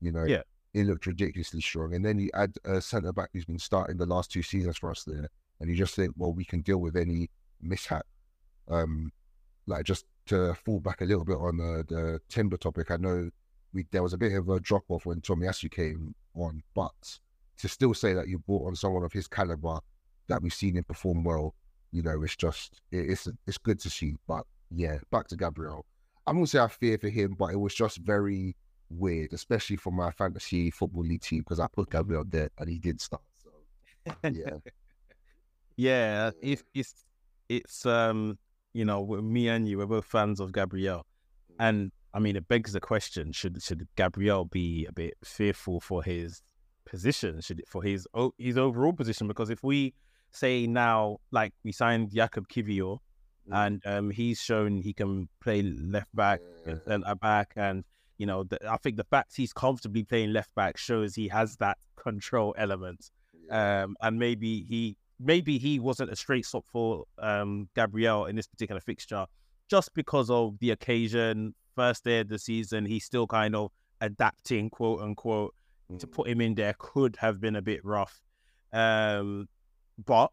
[0.00, 0.42] You know, Yeah.
[0.74, 1.94] It looked ridiculously strong.
[1.94, 4.90] And then you add a centre back who's been starting the last two seasons for
[4.90, 5.28] us there,
[5.60, 7.30] and you just think, well, we can deal with any
[7.62, 8.04] mishap.
[8.68, 9.12] Um,
[9.66, 13.30] like just to fall back a little bit on the, the timber topic, I know
[13.72, 17.18] we there was a bit of a drop off when Tomiyasu came on, but
[17.58, 19.78] to still say that you brought on someone of his caliber
[20.28, 21.54] that we've seen him perform well,
[21.92, 24.16] you know, it's just it, it's it's good to see.
[24.26, 25.86] But yeah, back to Gabriel.
[26.26, 28.56] I'm gonna say I fear for him, but it was just very
[28.90, 32.78] weird, especially for my fantasy football league team because I put Gabriel there and he
[32.78, 33.22] did start.
[33.42, 33.50] So
[34.30, 34.58] yeah,
[35.76, 36.94] Yeah, it's it's
[37.48, 38.38] it's um
[38.72, 41.04] you know me and you we're both fans of Gabriel,
[41.58, 46.02] and I mean it begs the question: should should Gabriel be a bit fearful for
[46.02, 46.42] his
[46.84, 47.40] position?
[47.40, 48.06] Should it for his
[48.38, 49.26] his overall position?
[49.26, 49.94] Because if we
[50.30, 52.98] say now, like we signed Jakub Kiwior,
[53.46, 53.66] Mm.
[53.66, 57.84] and um he's shown he can play left back and centre back, and
[58.18, 61.56] you know the, I think the fact he's comfortably playing left back shows he has
[61.56, 63.10] that control element
[63.50, 68.46] um, and maybe he maybe he wasn't a straight stop for um, Gabriel in this
[68.46, 69.26] particular fixture,
[69.68, 71.54] just because of the occasion.
[71.74, 75.54] First day of the season, he's still kind of adapting, quote unquote.
[75.98, 76.12] To Mm.
[76.12, 78.22] put him in there could have been a bit rough,
[78.72, 79.48] um,
[80.02, 80.32] but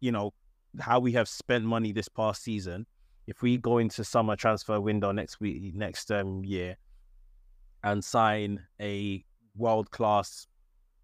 [0.00, 0.34] you know
[0.80, 2.86] how we have spent money this past season.
[3.26, 6.76] If we go into summer transfer window next week, next um, year,
[7.84, 9.24] and sign a
[9.56, 10.46] world class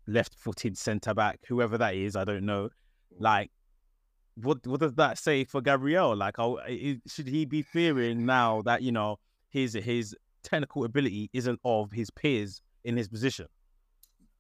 [0.07, 2.65] left footed centre back, whoever that is, I don't know.
[2.65, 3.21] Mm.
[3.21, 3.51] Like,
[4.37, 6.17] what what does that say for Gabriel?
[6.17, 6.61] Like, oh,
[7.07, 9.19] should he be fearing now that you know
[9.51, 13.47] his his technical ability isn't of his peers in his position?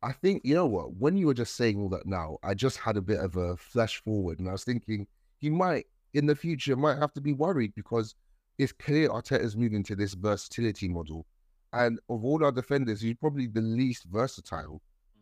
[0.02, 0.96] I think you know what.
[0.96, 3.56] When you were just saying all that now, I just had a bit of a
[3.56, 5.06] flash forward, and I was thinking
[5.38, 8.14] he might in the future might have to be worried because
[8.58, 11.26] it's clear Arteta's moving to this versatility model,
[11.72, 14.80] and of all our defenders, he's probably the least versatile.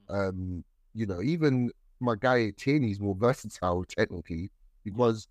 [0.09, 4.51] Um, you know, even my guy Tierney's more versatile technically
[4.85, 5.29] because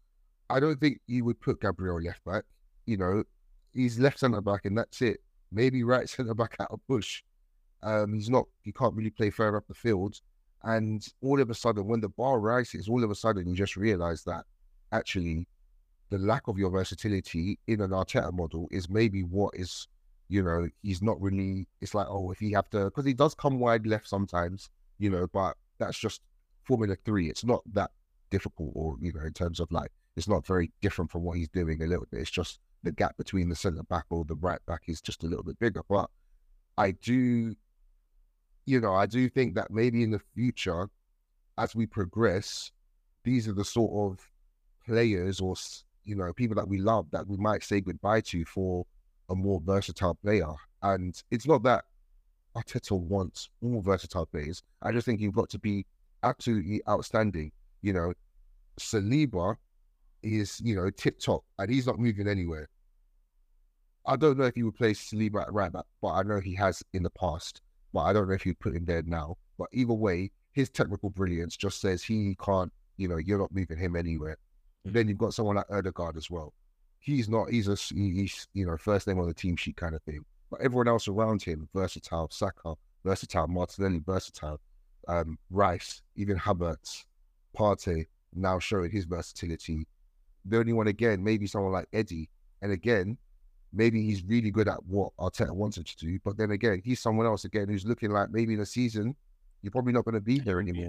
[0.50, 2.44] I don't think you would put Gabriel left back.
[2.86, 3.24] You know,
[3.74, 5.20] he's left centre back, and that's it.
[5.52, 7.22] Maybe right centre back out of push.
[7.84, 8.46] Um, he's not.
[8.64, 10.20] He can't really play further up the field.
[10.64, 13.78] And all of a sudden, when the bar rises, all of a sudden you just
[13.78, 14.44] realize that
[14.92, 15.48] actually
[16.10, 19.88] the lack of your versatility in an Arteta model is maybe what is,
[20.30, 21.68] you know, he's not really.
[21.82, 25.10] It's like oh, if he have to, because he does come wide left sometimes, you
[25.10, 26.22] know, but that's just
[26.64, 27.30] Formula Three.
[27.30, 27.92] It's not that
[28.30, 31.50] difficult, or you know, in terms of like, it's not very different from what he's
[31.50, 32.22] doing a little bit.
[32.22, 35.28] It's just the gap between the centre back or the right back is just a
[35.28, 35.82] little bit bigger.
[35.90, 36.10] But
[36.78, 37.56] I do,
[38.66, 40.90] you know, I do think that maybe in the future,
[41.58, 42.72] as we progress,
[43.24, 44.32] these are the sort of
[44.86, 45.56] players or
[46.06, 48.86] you know people that we love that we might say goodbye to for
[49.30, 50.54] a more versatile player.
[50.82, 51.86] And it's not that
[52.56, 54.64] Arteta wants more versatile players.
[54.82, 55.86] I just think you've got to be
[56.24, 57.52] absolutely outstanding.
[57.82, 58.14] You know,
[58.80, 59.56] Saliba
[60.22, 62.68] is you know tip top and he's not moving anywhere.
[64.06, 66.56] I don't know if he would play Saliba at right back, but I know he
[66.56, 67.62] has in the past.
[67.94, 69.36] But I don't know if you'd put him there now.
[69.58, 72.72] But either way, his technical brilliance just says he can't.
[72.98, 74.38] You know, you're not moving him anywhere.
[74.88, 74.94] Mm.
[74.94, 76.54] Then you've got someone like Odegaard as well.
[77.00, 77.50] He's not.
[77.50, 80.24] He's a He's you know first name on the team sheet kind of thing.
[80.52, 82.30] But everyone else around him, versatile.
[82.32, 83.48] Saka, versatile.
[83.48, 84.60] Martinelli, versatile.
[85.08, 87.06] Um, Rice, even Havertz,
[87.58, 89.88] Partey, now showing his versatility.
[90.46, 92.30] The only one again, maybe someone like Eddie.
[92.62, 93.18] And again,
[93.74, 96.20] maybe he's really good at what Arteta wants him to do.
[96.24, 99.16] But then again, he's someone else again who's looking like maybe in a season,
[99.62, 100.86] you're probably not going to be there anymore.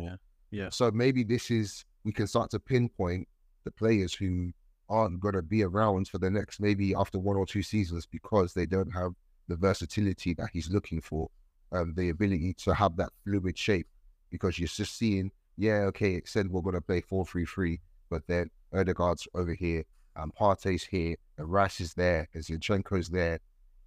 [0.51, 3.29] Yeah, So maybe this is we can start to pinpoint
[3.65, 4.53] the players who
[4.91, 8.53] aren't going to be around for the next maybe after one or two seasons because
[8.53, 9.13] they don't have
[9.49, 11.31] the versatility that he's looking for,
[11.73, 13.87] um, the ability to have that fluid shape.
[14.31, 17.81] Because you're just seeing, yeah, okay, it said we're going to play four three three,
[18.11, 19.85] but then Odegaard's over here,
[20.17, 23.41] and Partey's here, and Rice is there, and Zinchenko's there.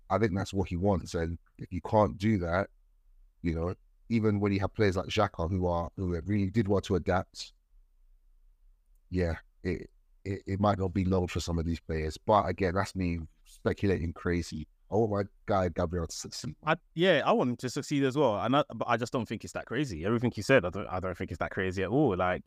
[0.10, 2.70] I think that's what he wants, and if you can't do that,
[3.44, 3.76] You know,
[4.10, 7.54] even when you have players like Xhaka who are who really did want to adapt.
[9.10, 9.90] Yeah, it,
[10.26, 13.20] it it might not be long for some of these players, but again, that's me
[13.46, 14.68] speculating crazy.
[14.92, 16.56] I want my guy Gabriel to succeed.
[16.66, 19.28] I, yeah, I want him to succeed as well, and I, but I just don't
[19.28, 20.06] think it's that crazy.
[20.06, 22.16] Everything you said, I don't, I don't think it's that crazy at all.
[22.16, 22.44] Like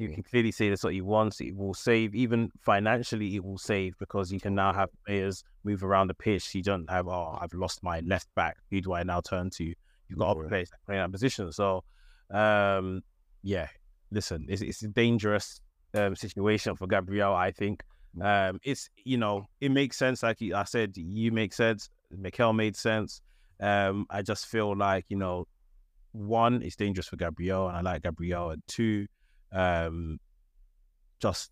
[0.00, 1.40] you can clearly see that's what he wants.
[1.40, 5.84] It will save, even financially, it will save because you can now have players move
[5.84, 6.54] around the pitch.
[6.54, 8.56] You don't have, oh, I've lost my left back.
[8.70, 9.64] Who do I now turn to?
[9.64, 11.52] You've got other players that play that position.
[11.52, 11.84] So,
[12.30, 13.02] um,
[13.42, 13.68] yeah,
[14.10, 15.60] listen, it's, it's dangerous
[15.94, 17.34] um, situation for Gabriel.
[17.34, 17.82] I think
[18.20, 20.22] um, it's you know it makes sense.
[20.22, 21.90] Like I said, you make sense.
[22.10, 23.20] Mikel made sense.
[23.60, 25.46] Um, I just feel like you know,
[26.12, 29.06] one, it's dangerous for Gabriel, and I like Gabriel, and two,
[29.52, 30.18] um,
[31.20, 31.50] just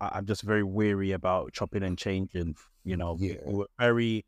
[0.00, 2.56] I, I'm just very weary about chopping and changing.
[2.84, 3.36] You know, Yeah.
[3.46, 4.24] we were very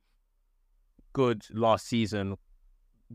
[1.12, 2.36] good last season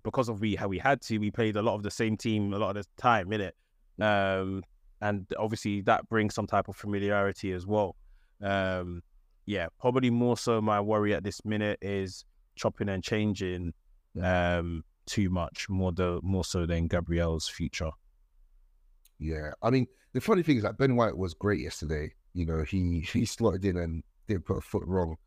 [0.04, 1.18] because of we how we had to.
[1.18, 3.52] We played a lot of the same team a lot of the time, innit?
[4.00, 4.64] Um,
[5.04, 7.96] and obviously that brings some type of familiarity as well.
[8.42, 9.04] Um,
[9.46, 13.74] yeah, probably more so my worry at this minute is chopping and changing
[14.22, 17.92] um too much more the more so than Gabrielle's future.
[19.20, 22.14] Yeah, I mean, the funny thing is that Ben White was great yesterday.
[22.34, 25.18] You know, he he slotted in and didn't put a foot wrong.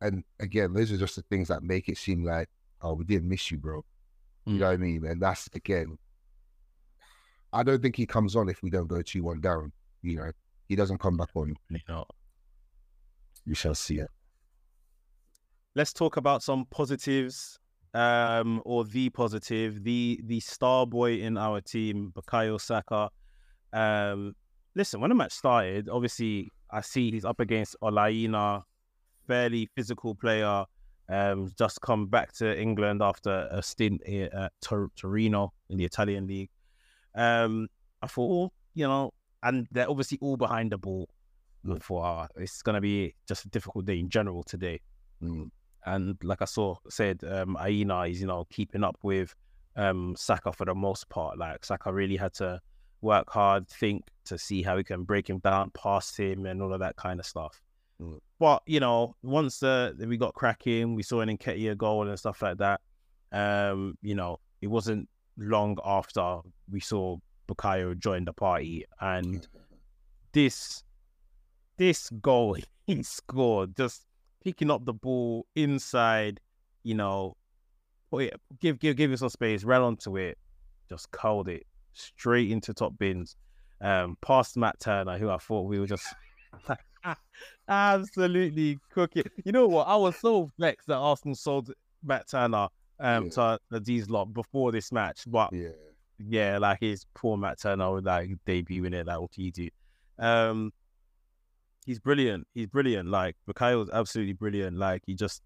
[0.00, 2.48] And again, those are just the things that make it seem like,
[2.82, 3.84] oh, we didn't miss you, bro.
[4.46, 4.58] You Mm.
[4.60, 5.04] know what I mean?
[5.04, 5.98] And that's again,
[7.52, 9.72] I don't think he comes on if we don't go two one down.
[10.02, 10.32] You know,
[10.68, 11.54] he doesn't come back on.
[11.70, 12.04] You know.
[13.46, 13.98] We shall see.
[13.98, 14.10] it.
[15.74, 17.58] Let's talk about some positives,
[17.94, 23.10] um, or the positive, the the star boy in our team, Bukayo Saka.
[23.72, 24.34] Um,
[24.74, 28.64] listen, when the match started, obviously I see he's up against Ola Aina,
[29.26, 30.64] fairly physical player.
[31.10, 35.84] Um, just come back to England after a stint i- at Tor- Torino in the
[35.84, 36.50] Italian league.
[37.18, 37.68] Um,
[38.00, 41.08] I thought, oh, you know, and they're obviously all behind the ball.
[41.68, 44.80] I thought, ah, it's gonna be just a difficult day in general today
[45.22, 45.50] Mm.
[45.84, 49.34] and like I saw said, um, Aina is you know keeping up with
[49.76, 51.38] um Saka for the most part.
[51.38, 52.60] Like Saka really had to
[53.00, 56.72] work hard, think to see how he can break him down, pass him, and all
[56.72, 57.60] of that kind of stuff.
[58.00, 58.20] Mm.
[58.38, 62.42] But you know, once uh, we got cracking, we saw an Nketiah goal and stuff
[62.42, 62.80] like that.
[63.32, 67.16] Um, you know, it wasn't long after we saw
[67.48, 69.46] Bukayo join the party, and
[70.32, 70.82] this
[71.76, 74.04] this goal he scored, just
[74.44, 76.40] picking up the ball inside,
[76.82, 77.36] you know,
[78.60, 80.36] give give give it some space, ran onto it,
[80.88, 83.36] just curled it straight into top bins,
[83.80, 86.06] um, past Matt Turner, who I thought we were just
[87.68, 89.24] absolutely cooking.
[89.44, 89.88] You know what?
[89.88, 91.72] I was so vexed that Arsenal sold
[92.02, 92.68] Matt Turner
[93.00, 93.30] um Yeah.
[93.30, 95.70] to the D's lot before this match, but Yeah.
[96.18, 99.68] yeah, like his poor Matt Turner like debuting it, like what do you do?
[100.18, 100.72] Um
[101.86, 102.46] he's brilliant.
[102.54, 103.08] He's brilliant.
[103.08, 104.76] Like Mikhail's absolutely brilliant.
[104.76, 105.42] Like he just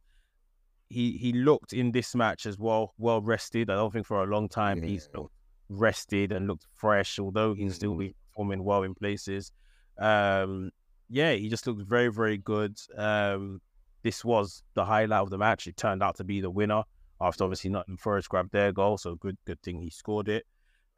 [0.88, 3.70] he he looked in this match as well, well rested.
[3.70, 5.20] I don't think for a long time he's Yeah.
[5.20, 5.34] looked
[5.68, 7.98] rested and looked fresh, although he's still Mhm.
[7.98, 9.52] been performing well in places.
[9.98, 10.70] Um
[11.08, 12.78] yeah, he just looked very, very good.
[12.96, 13.60] Um
[14.02, 15.66] this was the highlight of the match.
[15.68, 16.82] It turned out to be the winner
[17.22, 18.98] after obviously Nottingham Forest grabbed their goal.
[18.98, 20.44] So good, good thing he scored it.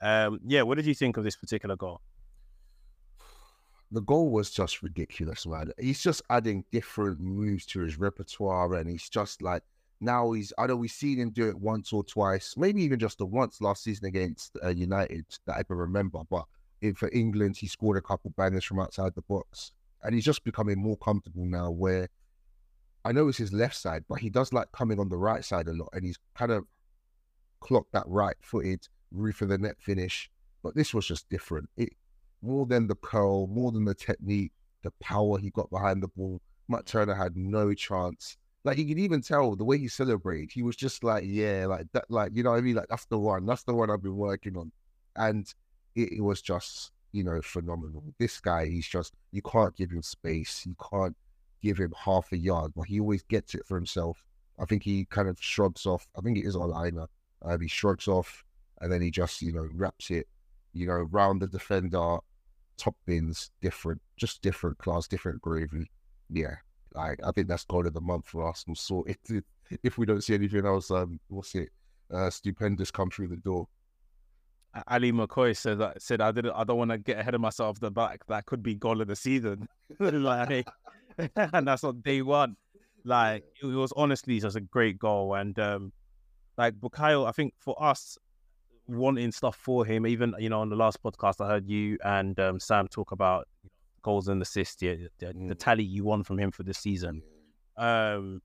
[0.02, 2.00] Um, yeah, what did you think of this particular goal?
[3.94, 5.70] the goal was just ridiculous, man.
[5.78, 9.62] He's just adding different moves to his repertoire, and he's just like
[10.00, 10.52] now he's.
[10.58, 13.60] I know we've seen him do it once or twice, maybe even just the once
[13.60, 16.22] last season against uh, United that I can remember.
[16.28, 16.44] But
[16.82, 19.70] in, for England, he scored a couple bangers from outside the box,
[20.02, 21.70] and he's just becoming more comfortable now.
[21.70, 22.08] Where
[23.04, 25.68] I know it's his left side, but he does like coming on the right side
[25.68, 26.64] a lot, and he's kind of
[27.60, 30.30] clocked that right-footed roof of the net finish.
[30.62, 31.68] But this was just different.
[31.76, 31.90] It
[32.40, 36.40] more than the curl, more than the technique, the power he got behind the ball.
[36.68, 38.36] Matt Turner had no chance.
[38.64, 41.86] Like you can even tell the way he celebrated, he was just like, yeah, like
[41.92, 42.76] that, like you know what I mean?
[42.76, 44.72] Like that's the one, that's the one I've been working on.
[45.16, 45.46] And
[45.94, 48.02] it, it was just, you know, phenomenal.
[48.18, 51.16] This guy, he's just you can't give him space, you can't
[51.64, 54.22] give him half a yard, but he always gets it for himself.
[54.58, 56.06] I think he kind of shrugs off.
[56.16, 57.08] I think it is Ola Aina.
[57.42, 58.44] Uh, he shrugs off
[58.80, 60.28] and then he just, you know, wraps it,
[60.74, 62.18] you know, round the defender,
[62.76, 65.90] top bins, different, just different class, different gravy.
[66.30, 66.56] Yeah,
[66.94, 68.76] like I think that's goal of the month for Arsenal.
[68.76, 69.16] Sorted.
[69.82, 71.70] If we don't see anything else, um, what's it?
[72.12, 73.66] Uh, stupendous come through the door.
[74.88, 77.78] Ally McCoist said that said I didn't I don't want to get ahead of myself
[77.80, 79.68] the back that could be goal of the season.
[79.98, 80.66] like
[81.36, 82.56] and that's on day one.
[83.04, 85.92] Like it was honestly just a great goal and um
[86.56, 88.16] like Bukayo, I think for us,
[88.86, 90.06] wanting stuff for him.
[90.06, 93.48] Even you know on the last podcast, I heard you and um, Sam talk about
[94.02, 94.80] goals and assists.
[94.82, 95.48] Yeah, the, Mm.
[95.48, 97.22] the tally you want from him for this season.
[97.76, 98.40] Um,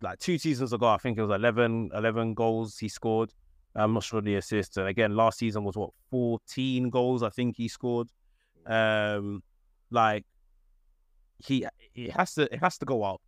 [0.00, 3.32] like two seasons ago, I think it was 11, 11 goals he scored.
[3.74, 4.76] I'm not sure the assists.
[4.76, 8.08] And again, last season was what 14 goals I think he scored.
[8.66, 9.42] Um,
[9.90, 10.24] like
[11.38, 13.20] he it has to it has to go out.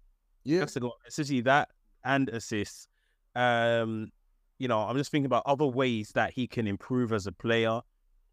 [0.44, 1.68] It Yeah, has to go especially that
[2.04, 2.88] and assists.
[3.34, 4.10] Um,
[4.58, 7.80] you know, I'm just thinking about other ways that he can improve as a player.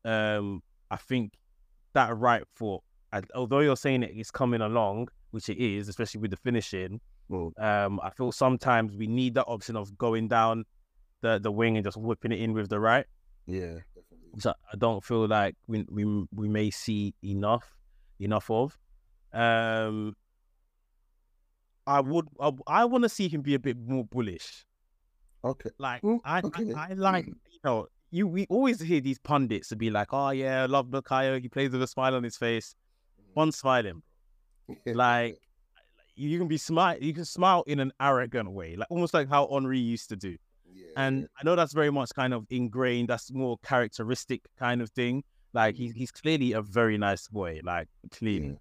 [0.05, 0.61] Um,
[0.91, 1.33] I think
[1.93, 2.81] that right foot,
[3.35, 6.99] although you're saying it is coming along, which it is, especially with the finishing,
[7.29, 10.65] well, um, I feel sometimes we need that option of going down
[11.21, 13.05] the, the wing and just whipping it in with the right.
[13.45, 13.79] yeah,
[14.45, 17.75] I, I don't feel like we, we we may see enough
[18.19, 18.77] enough of.
[19.37, 20.15] Um,
[21.85, 24.65] I would I, I want to see him be a bit more bullish.
[25.43, 25.69] Okay.
[25.77, 26.73] Like Mm, I, okay.
[26.73, 30.31] I I like you know you we always hear these pundits to be like, oh
[30.31, 31.41] yeah, I love Bukayo.
[31.41, 32.75] He plays with a smile on his face.
[33.33, 34.01] One smiling,
[34.87, 35.37] like
[36.15, 36.97] you can be smile.
[36.99, 40.35] You can smile in an arrogant way, like almost like how Henri used to do.
[40.73, 43.09] yeah, And I know that's very much kind of ingrained.
[43.09, 45.23] That's more characteristic kind of thing.
[45.53, 48.57] Like he's he's clearly a very nice boy, like clearly.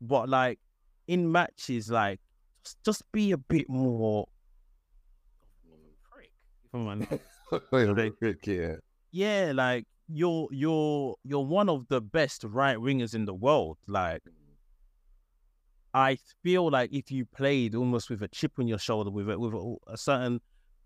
[0.00, 0.06] Yeah.
[0.08, 0.58] But like
[1.06, 2.20] in matches, like
[2.64, 4.26] just, just be a bit more
[6.12, 6.32] prick.
[6.64, 7.12] if I'm honest.
[7.72, 8.76] yeah, yeah,
[9.12, 13.78] yeah, like you're you're you're one of the best right wingers in the world.
[13.86, 14.22] Like
[15.94, 19.38] I feel like if you played almost with a chip on your shoulder, with a,
[19.38, 20.40] with a, a certain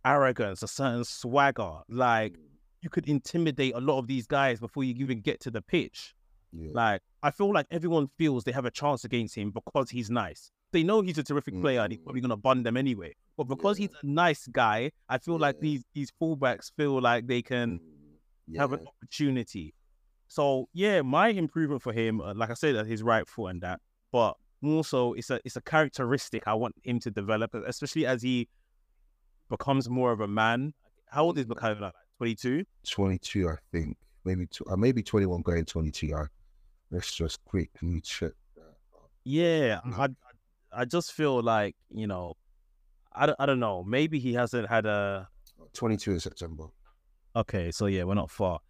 [0.05, 2.43] arrogance, a certain swagger, like mm.
[2.83, 6.15] you could intimidate a lot of these guys before you even get to the pitch.
[6.53, 6.71] yeah.
[6.75, 10.51] Like I feel like everyone feels they have a chance against him because he's nice.
[10.73, 12.05] They know he's a terrific player and he's Mm.
[12.05, 13.15] probably gonna bun them anyway.
[13.37, 13.89] But because Yeah.
[13.89, 17.81] he's a nice guy, I feel like these these fullbacks feel like they can
[18.51, 19.75] Mm, have an opportunity.
[20.29, 23.63] So yeah, my improvement for him, uh, like I said, that his right foot and
[23.63, 23.81] that,
[24.13, 28.23] but more so, it's a it's a characteristic I want him to develop, especially as
[28.23, 28.49] he
[29.49, 30.75] becomes more of a man.
[31.07, 31.81] How old is Bukayo?
[31.81, 32.65] Like twenty two.
[32.87, 33.97] 22, I think.
[34.25, 36.15] Maybe tw- uh, maybe 21 going 22.
[36.15, 36.27] I,
[36.91, 38.33] let's just quickly check.
[39.25, 39.99] Yeah, Mhm.
[40.73, 42.35] I I just feel like you know,
[43.13, 43.83] I don't, I don't know.
[43.85, 45.29] Maybe he hasn't had a
[45.75, 46.65] 22 in September.
[47.37, 47.71] okay.
[47.71, 48.61] So yeah, we're not far.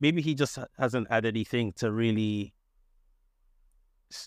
[0.00, 2.52] Maybe he just hasn't had anything to really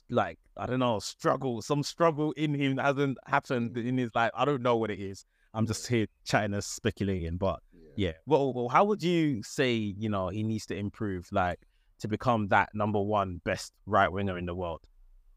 [0.10, 1.62] like I don't know struggle.
[1.62, 4.32] Some struggle in him hasn't happened in his life.
[4.36, 5.26] I don't know what it is.
[5.54, 7.60] I'm just here chatting and speculating, but
[7.96, 8.14] yeah.
[8.26, 11.60] Well, well, how would you say you know he needs to improve like
[12.00, 14.82] to become that number one best right winger in the world?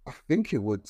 [0.07, 0.89] I think it would.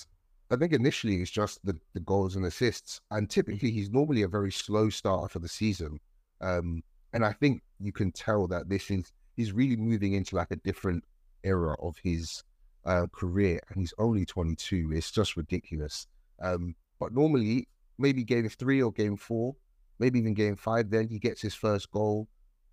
[0.51, 4.29] I think initially it's just the, the goals and assists, and typically he's normally a
[4.29, 6.01] very slow starter for the season.
[6.41, 10.51] Um, and I think you can tell that this is he's really moving into like
[10.51, 11.05] a different
[11.45, 12.43] era of his
[12.85, 14.91] uh, career, and he's only 22.
[14.93, 16.07] It's just ridiculous.
[16.41, 17.68] Um, but normally,
[17.99, 19.55] maybe game three or game four,
[19.99, 22.29] maybe even game five, then he gets his first goal.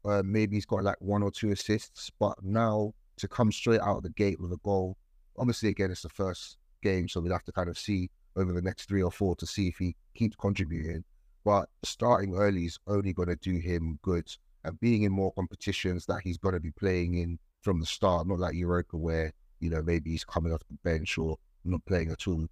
[0.07, 2.09] Uh, maybe he's got like one or two assists.
[2.19, 4.97] But now to come straight out of the gate with a goal,
[5.37, 8.61] obviously again it's the first game, so we'll have to kind of see over the
[8.61, 11.03] next three or four to see if he keeps contributing.
[11.43, 14.29] But starting early is only going to do him good,
[14.63, 18.27] and being in more competitions that he's going to be playing in from the start,
[18.27, 22.11] not like Europa where you know maybe he's coming off the bench or not playing
[22.11, 22.47] at all,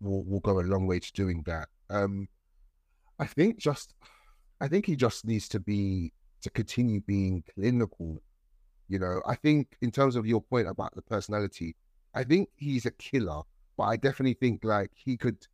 [0.00, 1.68] will will go a long way to doing that.
[1.88, 2.28] Um,
[3.18, 3.94] I think just,
[4.60, 6.12] I think he just needs to be
[6.42, 8.22] to continue being clinical.
[8.88, 11.76] You know, I think in terms of your point about the personality,
[12.14, 13.42] I think he's a killer,
[13.76, 15.46] but I definitely think like he could,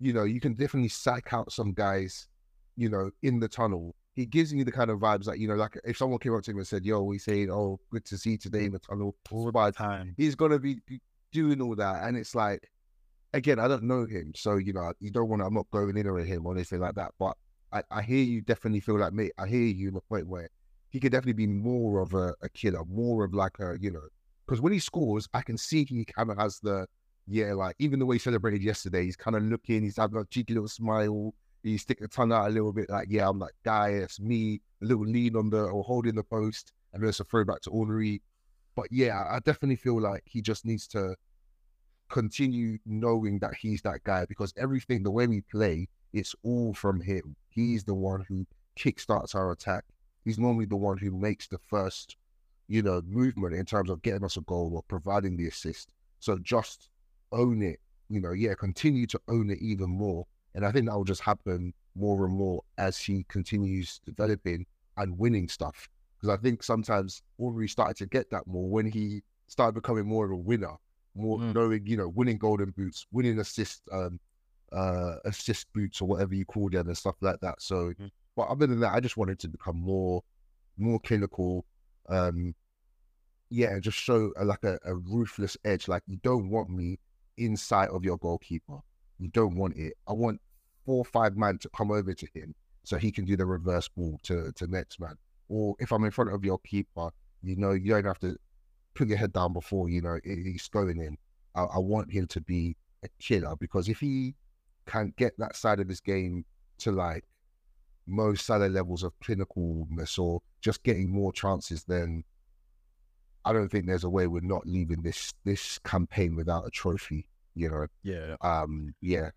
[0.00, 2.28] you know, you can definitely psych out some guys,
[2.76, 3.94] you know, in the tunnel.
[4.14, 6.42] He gives me the kind of vibes that, you know, like if someone came up
[6.42, 8.78] to him and said, Yo, we saying, Oh, good to see you today in the
[8.78, 9.14] tunnel.
[9.52, 10.14] But Time.
[10.16, 11.00] he's gonna be be
[11.32, 12.04] doing all that.
[12.04, 12.68] And it's like,
[13.32, 14.32] again, I don't know him.
[14.34, 16.80] So, you know, you don't want to, I'm not going in on him or anything
[16.80, 17.12] like that.
[17.18, 17.36] But
[17.72, 19.30] I, I hear you definitely feel like, me.
[19.38, 20.48] I hear you in the point where
[20.90, 24.08] he could definitely be more of a, a killer, more of like a, you know,
[24.46, 26.86] because when he scores, I can see he kind of has the,
[27.26, 30.24] yeah, like even the way he celebrated yesterday, he's kind of looking, he's having a
[30.24, 33.52] cheeky little smile, he's sticking the tongue out a little bit, like, yeah, I'm like,
[33.64, 37.20] guy, it's me, a little lean on the, or holding the post, and then it's
[37.20, 38.22] a throwback to Henri.
[38.74, 41.14] But yeah, I definitely feel like he just needs to
[42.08, 47.00] continue knowing that he's that guy because everything, the way we play, it's all from
[47.00, 47.36] him.
[47.48, 48.46] He's the one who
[48.78, 49.84] kickstarts our attack.
[50.24, 52.16] He's normally the one who makes the first,
[52.68, 55.92] you know, movement in terms of getting us a goal or providing the assist.
[56.20, 56.90] So just
[57.32, 60.26] own it, you know, yeah, continue to own it even more.
[60.54, 65.18] And I think that will just happen more and more as he continues developing and
[65.18, 65.88] winning stuff.
[66.20, 70.24] Because I think sometimes Henry started to get that more when he started becoming more
[70.24, 70.74] of a winner,
[71.14, 71.54] more Mm.
[71.54, 74.18] knowing, you know, winning golden boots, winning assist, um,
[74.72, 77.60] uh, assist boots or whatever you call them and stuff like that.
[77.62, 78.10] So, Mhm.
[78.36, 80.22] but other than that, I just wanted to become more,
[80.76, 81.64] more clinical.
[82.08, 82.54] Um,
[83.50, 85.88] yeah, and just show a, like a, a ruthless edge.
[85.88, 86.98] Like you don't want me
[87.36, 88.78] inside of your goalkeeper.
[89.18, 89.94] You don't want it.
[90.06, 90.40] I want
[90.84, 92.54] four or five man to come over to him
[92.84, 95.14] so he can do the reverse ball to to next man.
[95.48, 97.10] Or if I'm in front of your keeper,
[97.42, 98.36] you know, you don't have to
[98.94, 101.16] put your head down before you know he's going in.
[101.54, 104.34] I, I want him to be a killer because if he
[104.88, 106.44] can get that side of his game
[106.78, 107.24] to like
[108.06, 112.24] Mo Salah levels of clinicalness or just getting more chances, then
[113.44, 117.28] I don't think there's a way we're not leaving this this campaign without a trophy.
[117.54, 119.30] You know, Yeah, um, yeah,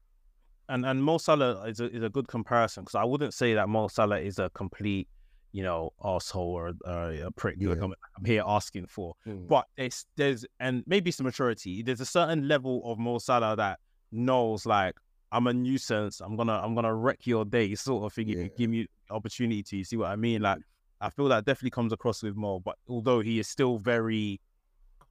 [0.70, 3.68] and and Mo Salah is a, is a good comparison because I wouldn't say that
[3.68, 5.08] Mo Salah is a complete,
[5.54, 7.58] you know, asshole or uh, a prick.
[7.60, 9.48] Like I'm, I'm here asking for, Mm.
[9.48, 11.82] but it's there's and maybe some maturity.
[11.84, 13.80] There's a certain level of Mo Salah that
[14.12, 14.96] knows like
[15.32, 16.20] I'm a nuisance.
[16.22, 18.30] I'm gonna I'm gonna wreck your day, sort of thing.
[18.30, 20.42] If you give me opportunity to, you see what I mean?
[20.42, 20.60] Like
[21.00, 24.40] I feel that definitely comes across with Mo, but although he is still very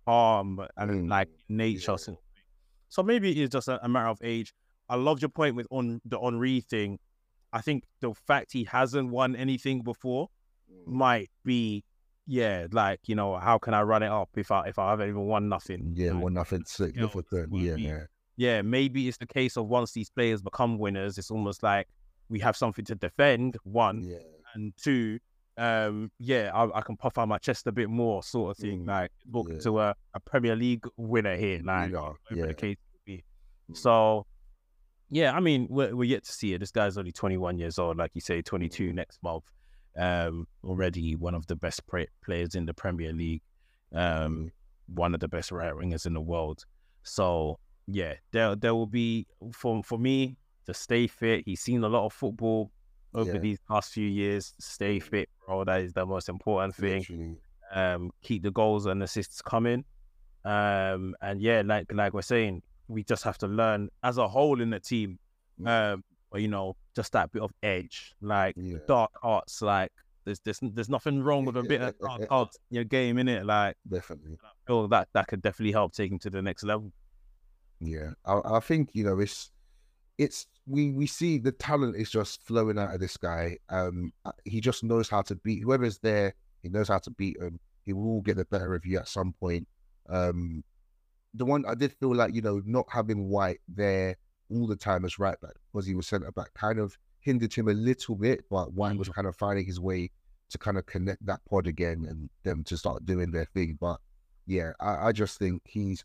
[0.06, 1.08] calm and Mm.
[1.10, 1.78] like nature.
[1.92, 1.96] Yeah.
[1.96, 2.16] sort of.
[2.88, 4.52] So maybe it's just a, a matter of age.
[4.88, 6.98] I loved your point with on the Henri thing.
[7.52, 10.28] I think the fact he hasn't won anything before
[10.86, 11.84] might be,
[12.26, 15.08] yeah, like you know, how can I run it up if I if I haven't
[15.08, 15.92] even won nothing?
[15.96, 17.50] yeah, Like, one nothing significant.
[17.50, 18.02] what I Yeah, yeah,
[18.41, 21.86] yeah, maybe it's the case of once these players become winners, it's almost like
[22.30, 23.59] we have something to defend.
[23.64, 24.16] One yeah,
[24.55, 25.18] and two,
[25.59, 28.86] um, yeah, I, I can puff out my chest a bit more, sort of thing.
[28.86, 29.61] Mm, Like talking yeah.
[29.61, 32.47] to a, a Premier League winner here, like whatever yeah.
[32.47, 33.22] the case be.
[33.70, 33.76] Mm.
[33.76, 34.24] So,
[35.11, 36.61] yeah, I mean, we're, we're yet to see it.
[36.61, 39.45] This guy's only 21 years old, like you say, 22 next month.
[39.99, 43.43] Um, already one of the best pre- players in the Premier League,
[43.95, 44.51] um,
[44.86, 46.64] one of the best right wingers in the world.
[47.03, 51.42] So, yeah, there there will be for for me to stay fit.
[51.46, 52.70] He's seen a lot of football
[53.14, 53.38] over Yeah.
[53.38, 54.54] these past few years.
[54.60, 55.64] Stay fit, bro.
[55.64, 57.36] That is the most important thing literally.
[57.72, 59.84] um, keep the goals and assists coming.
[60.44, 64.60] Um, and yeah, like like we're saying, we just have to learn as a whole
[64.60, 65.18] in the team.
[65.66, 66.02] Um,
[66.32, 68.78] or, you know, just that bit of edge, like Yeah.
[68.86, 69.60] dark arts.
[69.62, 69.90] Like
[70.24, 73.28] there's there's there's nothing wrong with a bit of dark arts in your game, in
[73.28, 73.44] it.
[73.44, 74.38] Like definitely.
[74.44, 76.92] I feel that that could definitely help take him to the next level.
[77.80, 79.50] Yeah, I, I think you know it's
[80.18, 83.56] it's we we see the talent is just flowing out of this guy.
[83.70, 86.34] Um, uh, he just knows how to beat whoever's there.
[86.62, 87.58] He knows how to beat him.
[87.84, 89.66] He will get the better of you at some point.
[90.08, 90.62] Um,
[91.32, 94.16] the one I did feel like you know not having White there
[94.50, 97.68] all the time as right back because he was centre back kind of hindered him
[97.68, 100.10] a little bit, but White was kind of finding his way
[100.50, 103.78] to kind of connect that pod again and them to start doing their thing.
[103.80, 104.00] But
[104.46, 106.04] yeah, I, I just think he's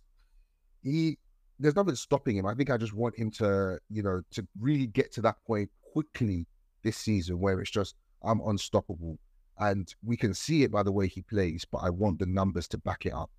[0.83, 1.17] he
[1.59, 2.45] there's nothing stopping him.
[2.45, 5.69] I think I just want him to, you know, to really get to that point
[5.93, 6.47] quickly
[6.83, 9.17] this season where it's just I'm unstoppable.
[9.57, 12.67] And we can see it by the way he plays, but I want the numbers
[12.69, 13.31] to back it up.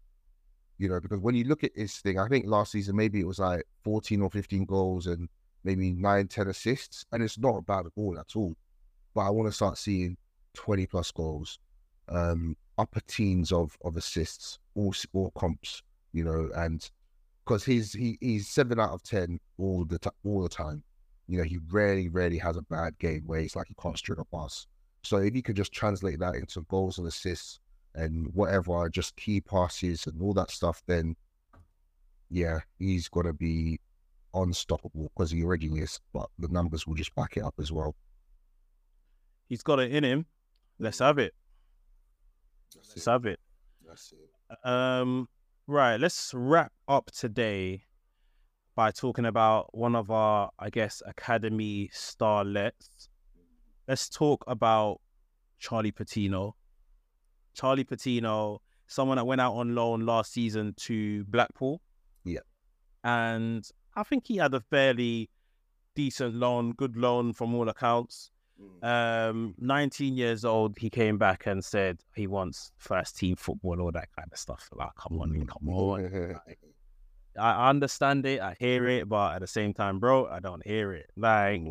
[0.79, 3.27] You know, because when you look at his thing, I think last season maybe it
[3.27, 5.29] was like 14 or 15 goals and
[5.65, 7.05] maybe nine, 10 assists.
[7.13, 8.55] And it's not about the ball at all.
[9.15, 10.17] But I want to start seeing
[10.55, 11.59] 20 plus goals,
[12.09, 16.91] um, upper teens of of assists, all all comps, you know, and
[17.47, 20.83] because he's he, he's seven out of ten all the t- all the time.
[21.29, 24.19] You know, he rarely, rarely has a bad game where it's like he can't string
[24.19, 24.67] a pass.
[25.03, 27.61] So if you could just translate that into goals and assists
[27.95, 31.17] and whatever, just key passes and all that stuff, then
[32.31, 33.81] yeah, he's gonna be
[34.35, 36.01] unstoppable because he already is.
[36.13, 37.95] But the numbers will just back it up as well.
[39.49, 40.27] He's got it in him.
[40.79, 41.33] Let's have it.
[42.75, 43.39] Let's have it.
[43.87, 44.69] That's it.
[44.69, 45.29] Um,
[45.67, 45.99] right.
[45.99, 47.83] Let's wrap up today
[48.75, 53.09] by talking about one of our, I guess, academy starlets.
[53.89, 55.01] Let's talk about
[55.59, 56.57] Charlie Patino.
[57.55, 61.81] Charlie Patino, someone that went out on loan last season to Blackpool.
[62.25, 62.41] Yeah.
[63.03, 65.31] And I think he had a fairly
[65.95, 68.31] decent loan, good loan from all accounts.
[68.83, 73.93] Um, 19 years old, he came back and said he wants first team football, all
[73.93, 74.69] that kind of stuff.
[74.73, 76.41] Like, come on, come on.
[77.39, 80.93] I understand it, I hear it, but at the same time, bro, I don't hear
[80.93, 81.11] it.
[81.17, 81.63] Like,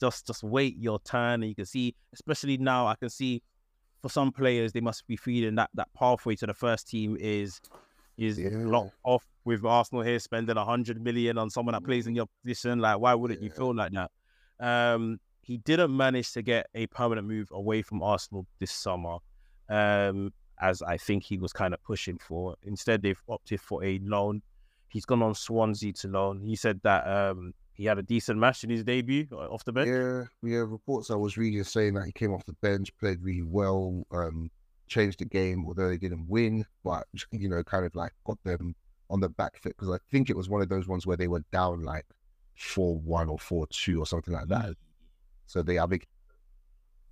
[0.00, 3.42] just just wait your turn, and you can see, especially now, I can see
[4.02, 7.60] for some players they must be feeling that that pathway to the first team is
[8.18, 8.50] is Yeah.
[8.64, 12.26] locked off with Arsenal here spending a hundred million on someone that plays in your
[12.42, 12.80] position.
[12.80, 14.10] Like, why wouldn't you feel like that?
[14.58, 19.18] Um, he didn't manage to get a permanent move away from Arsenal this summer,
[19.68, 22.56] um, as I think he was kind of pushing for.
[22.64, 24.42] Instead, they've opted for a loan.
[24.88, 26.40] He's gone on Swansea to loan.
[26.40, 29.72] He said that um, he had a decent match in his debut uh, off the
[29.72, 29.88] bench.
[29.88, 30.64] Yeah, yeah.
[30.66, 34.50] Reports I was reading saying that he came off the bench, played really well, um,
[34.88, 38.74] changed the game, although they didn't win, but you know, kind of like got them
[39.10, 41.28] on the back foot because I think it was one of those ones where they
[41.28, 42.06] were down like
[42.56, 44.74] four one or four two or something like that.
[45.46, 45.92] So they, have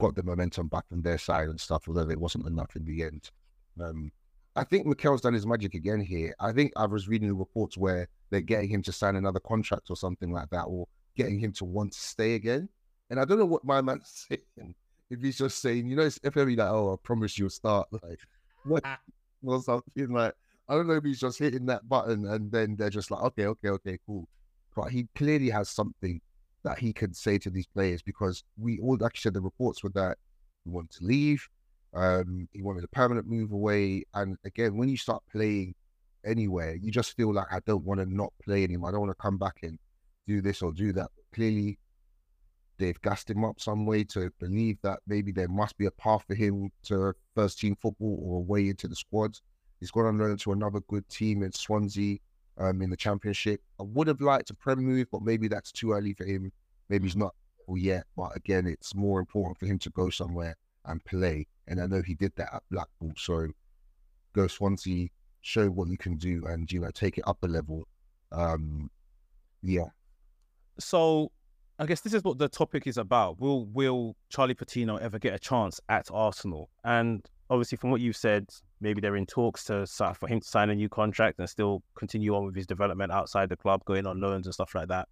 [0.01, 3.03] got the momentum back on their side and stuff, although it wasn't enough in the
[3.05, 3.31] end.
[3.81, 4.11] Um,
[4.57, 6.35] I think Mikel's done his magic again here.
[6.39, 9.91] I think I was reading the reports where they're getting him to sign another contract
[9.91, 12.69] or something like that, or getting him to want to stay again.
[13.11, 14.75] And I don't know what my man's saying.
[15.11, 18.21] If he's just saying, you know, it's if like, oh, I promise you'll start, like
[18.65, 18.85] what
[19.45, 20.35] or something like.
[20.67, 23.47] I don't know if he's just hitting that button and then they're just like, okay,
[23.47, 24.27] okay, okay, cool.
[24.75, 26.23] But he clearly has something
[26.65, 29.91] that he can say to these players because we all, like said, the reports were
[29.91, 30.19] that
[30.65, 31.47] he wanted to leave,
[31.95, 34.05] um, he wanted a permanent move away.
[34.15, 35.75] And again, when you start playing
[36.25, 38.89] anywhere, you just feel like I don't want to not play anymore.
[38.89, 39.79] I don't want to come back and
[40.27, 41.11] do this or do that.
[41.15, 41.79] But clearly,
[42.79, 46.25] they've gassed him up some way to believe that maybe there must be a path
[46.27, 49.39] for him to first team football or a way into the squad.
[49.79, 52.19] He's gone on loan to another good team in Swansea
[52.59, 53.61] um, in the championship.
[53.81, 56.53] I would have liked a Prem move, but maybe that's too early for him.
[56.89, 57.35] Maybe he's not
[57.75, 58.05] yet.
[58.17, 61.47] But again, it's more important for him to go somewhere and play.
[61.67, 63.13] And I know he did that at Blackpool.
[63.17, 63.49] So
[64.35, 65.09] go Swansea,
[65.41, 67.87] show what you can do, and you know take it up a level.
[68.33, 68.91] Um,
[69.63, 69.87] yeah.
[70.79, 71.31] So
[71.79, 73.41] I guess this is what the topic is about.
[73.41, 76.69] Will Will Charlie Patino ever get a chance at Arsenal?
[76.85, 78.51] And obviously, from what you've said,
[78.85, 82.37] maybe they're in talks to for him to sign a new contract and still continue
[82.37, 85.09] on with his development outside the club, going on loans and stuff like that.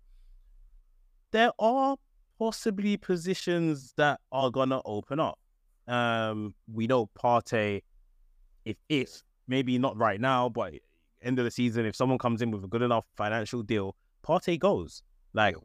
[1.33, 1.97] There are
[2.39, 5.39] possibly positions that are gonna open up.
[5.89, 7.83] Um, we know Partey,
[8.67, 10.75] if if maybe not right now, but
[11.23, 14.59] end of the season, if someone comes in with a good enough financial deal, Partey
[14.59, 15.03] goes.
[15.33, 15.57] Like,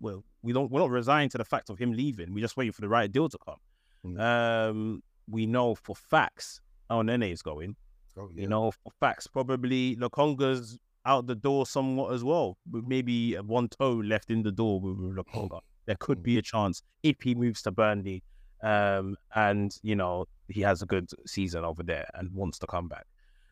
[0.00, 2.34] well, we don't we're not resigned to the fact of him leaving.
[2.34, 3.60] We're just waiting for the right deal to come.
[4.04, 4.20] Mm.
[4.20, 6.60] Um, we know for facts
[6.90, 7.76] Elneny is going.
[8.16, 8.42] Oh, yeah.
[8.42, 12.56] You know, facts, probably Lokonga's out the door somewhat as well.
[12.70, 15.60] With maybe one toe left in the door with Lokonga.
[15.86, 18.22] There could be a chance if he moves to Burnley,
[18.62, 22.88] um, and you know he has a good season over there and wants to come
[22.88, 23.04] back.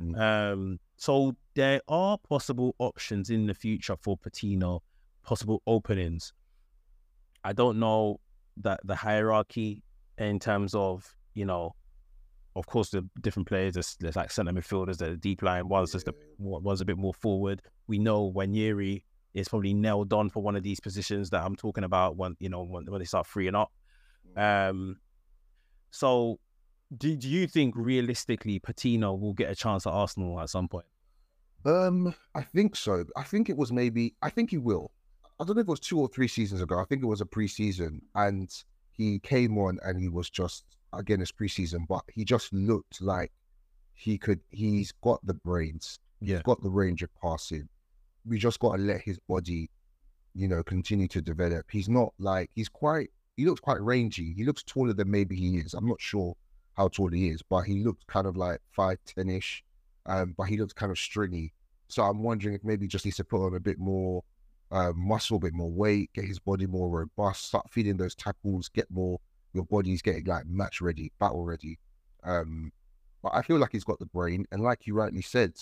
[0.02, 0.18] Mm.
[0.18, 4.82] Um, so there are possible options in the future for Patino,
[5.22, 6.32] possible openings.
[7.44, 8.18] I don't know
[8.56, 9.82] that the hierarchy
[10.16, 11.74] in terms of you know
[12.54, 16.08] of course, the different players, there's, there's like centre midfielders, the deep line, one's just
[16.08, 17.62] a, one's a bit more forward.
[17.86, 21.56] We know when Yeri is probably nailed on for one of these positions that I'm
[21.56, 23.72] talking about when, you know, when, when they start freeing up.
[24.36, 24.70] Mm.
[24.70, 24.96] Um,
[25.90, 26.38] so
[26.96, 30.86] do, do you think realistically Patino will get a chance at Arsenal at some point?
[31.64, 33.04] Um, I think so.
[33.16, 34.90] I think it was maybe, I think he will.
[35.40, 36.78] I don't know if it was two or three seasons ago.
[36.78, 38.50] I think it was a preseason and
[38.90, 43.32] he came on and he was just again it's preseason, but he just looked like
[43.94, 44.40] he could.
[44.50, 45.98] He's got the brains.
[46.20, 46.36] Yeah.
[46.36, 47.68] He's got the range of passing.
[48.24, 49.70] We just got to let his body,
[50.34, 51.66] you know, continue to develop.
[51.70, 53.10] He's not like he's quite.
[53.36, 54.34] He looks quite rangy.
[54.36, 55.74] He looks taller than maybe he is.
[55.74, 56.34] I'm not sure
[56.74, 59.64] how tall he is, but he looks kind of like five ten ish.
[60.06, 61.52] Um, but he looks kind of stringy.
[61.88, 64.24] So I'm wondering if maybe just needs to put on a bit more
[64.70, 68.68] uh, muscle, a bit more weight, get his body more robust, start feeding those tackles,
[68.68, 69.20] get more
[69.52, 71.78] your body's getting like match ready, battle ready.
[72.24, 72.72] Um,
[73.22, 75.54] but I feel like he's got the brain, and like you rightly said,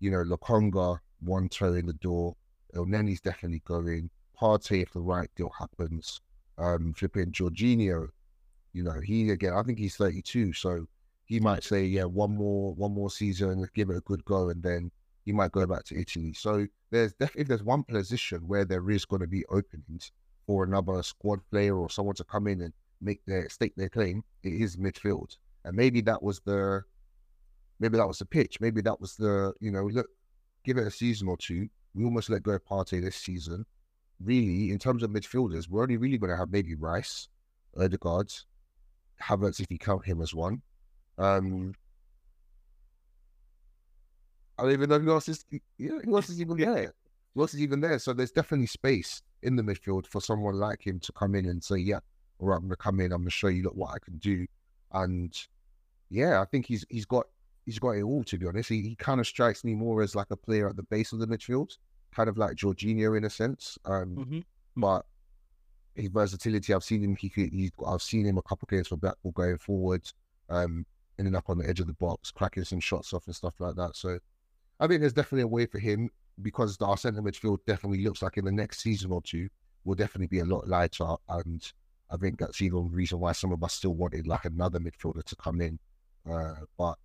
[0.00, 2.36] you know, Lokonga one toe in the door.
[2.74, 4.10] Elneny's definitely going.
[4.40, 6.20] Partey if the right deal happens.
[6.58, 8.08] Um, flipping Jorginho,
[8.72, 9.54] you know, he again.
[9.54, 10.86] I think he's thirty two, so
[11.24, 14.62] he might say, yeah, one more, one more season, give it a good go, and
[14.62, 14.90] then
[15.24, 16.32] he might go back to Italy.
[16.32, 20.12] So there's definitely if there's one position where there is going to be openings
[20.46, 24.22] for another squad player or someone to come in and make their stake their claim,
[24.42, 25.36] it is midfield.
[25.64, 26.82] And maybe that was the
[27.80, 28.60] maybe that was the pitch.
[28.60, 30.06] Maybe that was the, you know, look,
[30.64, 31.68] give it a season or two.
[31.94, 33.64] We almost let go of Partey this season.
[34.22, 37.28] Really, in terms of midfielders, we're only really going to have maybe Rice,
[37.78, 38.32] Odegaard,
[39.22, 40.62] Havertz if you count him as one.
[41.18, 41.74] Um,
[44.58, 45.44] I don't even know who else is.
[45.78, 46.94] Yeah, who else is even there?
[47.34, 47.98] Who else is even there?
[47.98, 51.62] So there's definitely space in the midfield for someone like him to come in and
[51.62, 52.00] say, "Yeah,
[52.38, 54.46] right, I'm gonna come in, I'm gonna show you look what I can do.
[54.92, 55.34] And
[56.10, 57.26] yeah, I think he's he's got
[57.64, 58.68] he's got it all to be honest.
[58.68, 61.18] He, he kind of strikes me more as like a player at the base of
[61.18, 61.76] the midfield,
[62.14, 63.78] kind of like Jorginho in a sense.
[63.84, 64.38] Um, mm-hmm.
[64.76, 65.04] but
[65.96, 66.72] his versatility.
[66.72, 67.16] I've seen him.
[67.16, 67.52] He could.
[67.52, 70.02] He's, I've seen him a couple of games for Blackpool going forward,
[70.48, 70.86] um,
[71.18, 73.74] ending up on the edge of the box, cracking some shots off and stuff like
[73.76, 73.96] that.
[73.96, 74.18] So,
[74.78, 76.10] I think there's definitely a way for him
[76.42, 79.48] because our centre midfield definitely looks like in the next season or two
[79.84, 81.14] will definitely be a lot lighter.
[81.28, 81.72] And
[82.10, 85.24] I think that's even the reason why some of us still wanted like another midfielder
[85.24, 85.78] to come in.
[86.30, 86.96] Uh, but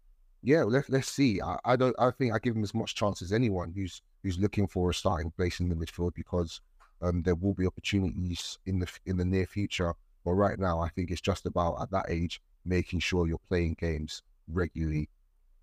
[0.43, 1.41] yeah, let's let's see.
[1.41, 1.95] I, I don't.
[1.99, 4.93] I think I give him as much chance as anyone who's who's looking for a
[4.93, 6.61] starting place in the midfield because
[7.01, 9.93] um, there will be opportunities in the in the near future.
[10.23, 13.75] But right now, I think it's just about at that age making sure you're playing
[13.79, 15.09] games regularly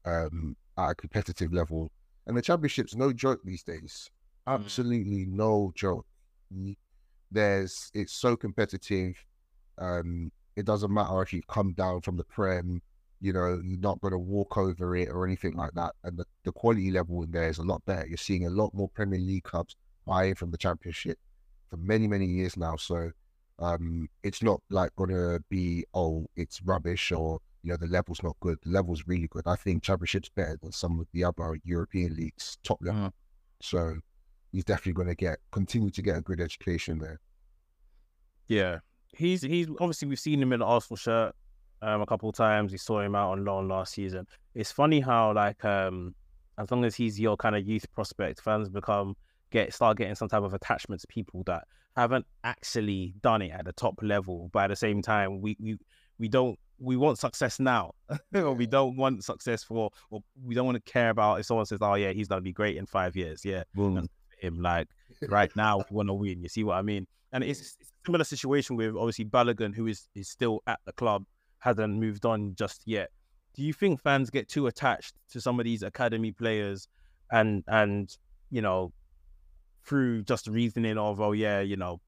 [0.04, 1.90] um, at a competitive level.
[2.26, 4.10] And the championship's no joke these days.
[4.46, 5.32] Absolutely mm.
[5.32, 6.06] no joke.
[7.30, 9.14] There's it's so competitive.
[9.78, 12.82] Um, it doesn't matter if you come down from the prem,
[13.20, 15.94] you know, you're not going to walk over it or anything like that.
[16.04, 18.06] And the, the quality level in there is a lot better.
[18.06, 19.76] You're seeing a lot more Premier League clubs
[20.06, 21.18] buying from the championship
[21.68, 22.76] for many, many years now.
[22.76, 23.10] So
[23.58, 28.22] um, it's not like going to be, oh, it's rubbish or, you know, the level's
[28.22, 28.58] not good.
[28.62, 29.42] The level's really good.
[29.46, 33.00] I think Championship's better than some of the other European leagues, top level.
[33.00, 33.12] Mm.
[33.60, 33.96] So
[34.52, 37.20] he's definitely going to get, continue to get a good education there.
[38.46, 38.78] Yeah.
[39.16, 41.34] He's, he's obviously, we've seen him in the Arsenal shirt
[41.82, 42.72] um, a couple of times.
[42.72, 44.26] We saw him out on loan last season.
[44.54, 46.14] It's funny how, like, um,
[46.58, 49.16] as long as he's your kind of youth prospect, fans become
[49.50, 51.64] get start getting some type of attachment to people that
[51.96, 54.50] haven't actually done it at the top level.
[54.52, 55.78] But at the same time, we we
[56.18, 57.92] we don't we want success now,
[58.34, 61.66] or we don't want success for, or we don't want to care about if someone
[61.66, 63.62] says, "Oh yeah, he's gonna be great in five years." Yeah,
[64.40, 64.88] him like
[65.28, 66.42] right now, we want to win.
[66.42, 67.06] You see what I mean?
[67.32, 70.92] And it's, it's, a similar situation with obviously Balogun, who is is still at the
[70.92, 71.24] club,
[71.58, 73.10] hasn't moved on just yet.
[73.54, 76.88] Do you think fans get too attached to some of these academy players,
[77.30, 78.16] and and
[78.50, 78.92] you know
[79.84, 82.00] through just reasoning of, oh yeah, you know,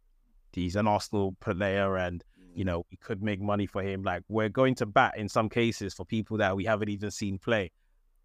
[0.53, 2.23] he's an Arsenal player and
[2.55, 2.67] you mm.
[2.67, 4.03] know we could make money for him.
[4.03, 7.39] Like we're going to bat in some cases for people that we haven't even seen
[7.39, 7.73] play.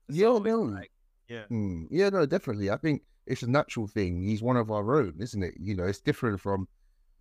[0.10, 0.92] Yeah, no, like,
[1.28, 2.70] yeah, mm, yeah, no, definitely.
[2.70, 4.22] I think it's a natural thing.
[4.22, 5.56] He's one of our own, isn't it?
[5.60, 6.68] You know, it's different from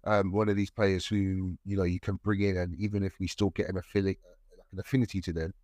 [0.05, 3.19] um, one of these players who you know you can bring in, and even if
[3.19, 4.19] we still get an affinity,
[4.73, 5.55] an affinity to them,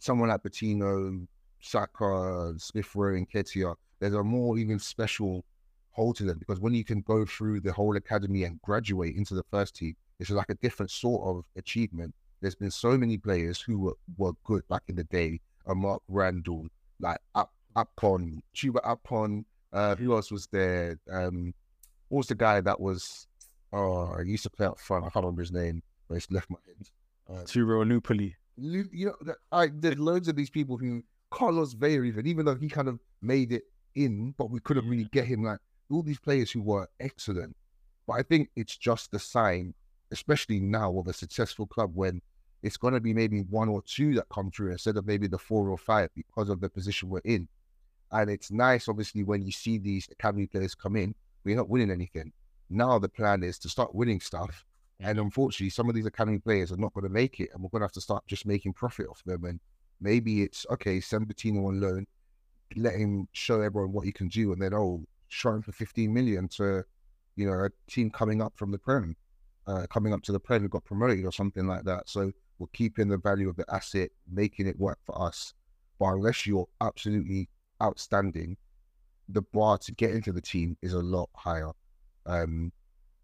[0.00, 1.20] someone like Patino,
[1.60, 5.44] Saka, Smith Rowe, and Nketiah, there's a more even special
[5.92, 9.34] hold to them because when you can go through the whole academy and graduate into
[9.34, 12.12] the first team, it's like a different sort of achievement.
[12.40, 15.40] There's been so many players who were, were good back in the day.
[15.66, 16.66] A Mark Randall,
[17.00, 20.98] like Up Akpom, Chuba Akpom, uh, who else was there?
[21.10, 21.54] Um,
[22.08, 23.26] what was the guy that was
[23.72, 26.50] oh I used to play up front, I can't remember his name, but it's left
[26.50, 26.88] my head.
[27.28, 28.34] Um, Ciro Nupoli.
[28.56, 32.68] You know, I there's loads of these people who Carlos Vela even, even though he
[32.68, 33.64] kind of made it
[33.96, 35.58] in, but we couldn't really get him like
[35.90, 37.56] all these players who were excellent.
[38.06, 39.74] But I think it's just the sign,
[40.12, 42.20] especially now of a successful club when
[42.62, 45.38] it's going to be maybe one or two that come through instead of maybe the
[45.38, 47.48] four or five because of the position we're in.
[48.12, 51.90] And it's nice, obviously, when you see these academy players come in, we're not winning
[51.90, 52.32] anything.
[52.70, 54.64] Now the plan is to start winning stuff.
[55.00, 57.68] And unfortunately, some of these academy players are not going to make it, and we're
[57.68, 59.44] going to have to start just making profit off them.
[59.44, 59.60] And
[60.00, 62.06] maybe it's okay, send Patino on loan,
[62.76, 66.48] let him show everyone what he can do, and then oh, shown for 15 million
[66.48, 66.84] to,
[67.36, 69.16] you know, a team coming up from the Prem,
[69.66, 72.08] uh, coming up to the Prem who got promoted or something like that.
[72.08, 75.54] So we're keeping the value of the asset, making it work for us.
[75.98, 77.48] But unless you're absolutely
[77.82, 78.56] outstanding,
[79.28, 81.70] the bar to get into the team is a lot higher.
[82.26, 82.72] Um,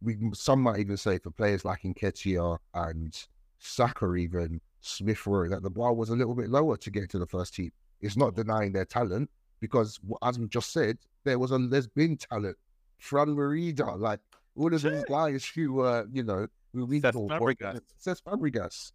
[0.02, 3.26] we some might even say for players like Nketiah and
[3.58, 7.18] Saka, even Smith Rowe, that the bar was a little bit lower to get to
[7.18, 7.70] the first team.
[8.00, 9.30] It's not denying their talent
[9.60, 12.56] because, as we just said, there was a there's been talent.
[12.98, 14.20] Fran Merida, like
[14.56, 17.80] all of these guys who were, you know, who we Cesc Fabregas.
[18.02, 18.92] Cesc Fabregas.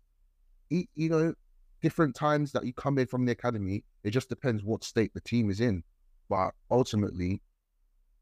[0.70, 1.34] He, you know,
[1.82, 5.22] different times that you come in from the academy, it just depends what state the
[5.22, 5.84] team is in.
[6.30, 7.42] But ultimately,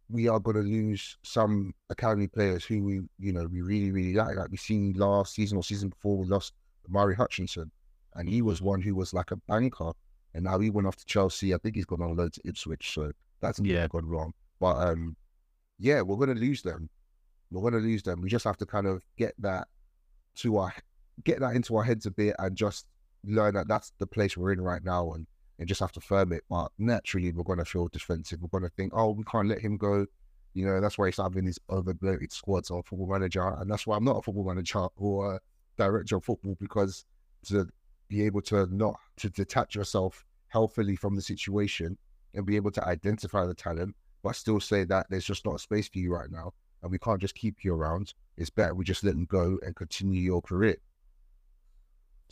[0.09, 4.13] we are going to lose some academy players who we, you know, we really, really
[4.13, 4.35] like.
[4.35, 6.53] Like we seen last season or season before, we lost
[6.87, 7.71] Mari Hutchinson,
[8.15, 9.91] and he was one who was like a banker,
[10.33, 11.53] and now he went off to Chelsea.
[11.53, 14.33] I think he's gone on loan to Ipswich, so that's yeah gone wrong.
[14.59, 15.15] But um,
[15.79, 16.89] yeah, we're gonna lose them.
[17.51, 18.21] We're gonna lose them.
[18.21, 19.67] We just have to kind of get that
[20.35, 20.73] to our
[21.23, 22.85] get that into our heads a bit and just
[23.23, 25.27] learn that that's the place we're in right now and
[25.59, 26.43] and just have to firm it.
[26.49, 28.39] But naturally, we're gonna feel defensive.
[28.41, 30.05] We're gonna think, oh, we can't let him go.
[30.53, 33.97] You know, that's why he's having these overbloated squads on football manager, and that's why
[33.97, 35.39] I'm not a football manager or
[35.77, 37.05] director of football because
[37.47, 37.67] to
[38.07, 41.97] be able to not to detach yourself healthily from the situation
[42.35, 45.59] and be able to identify the talent, but still say that there's just not a
[45.59, 48.13] space for you right now, and we can't just keep you around.
[48.37, 50.77] it's better we just let them go and continue your career.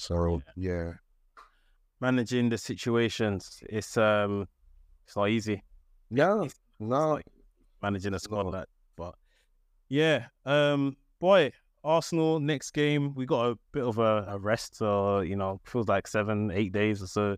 [0.01, 0.93] So yeah,
[1.99, 4.47] Managing the situations, it's um,
[5.05, 5.61] it's not easy.
[6.09, 7.25] yeah, It's no, like
[7.83, 8.49] managing a squad No.
[8.49, 8.69] like that.
[8.97, 9.13] But
[9.89, 11.51] yeah, um, boy,
[11.83, 14.81] Arsenal next game we got a bit of a, a rest.
[14.81, 17.35] Uh, you know, feels like seven, eight days or so.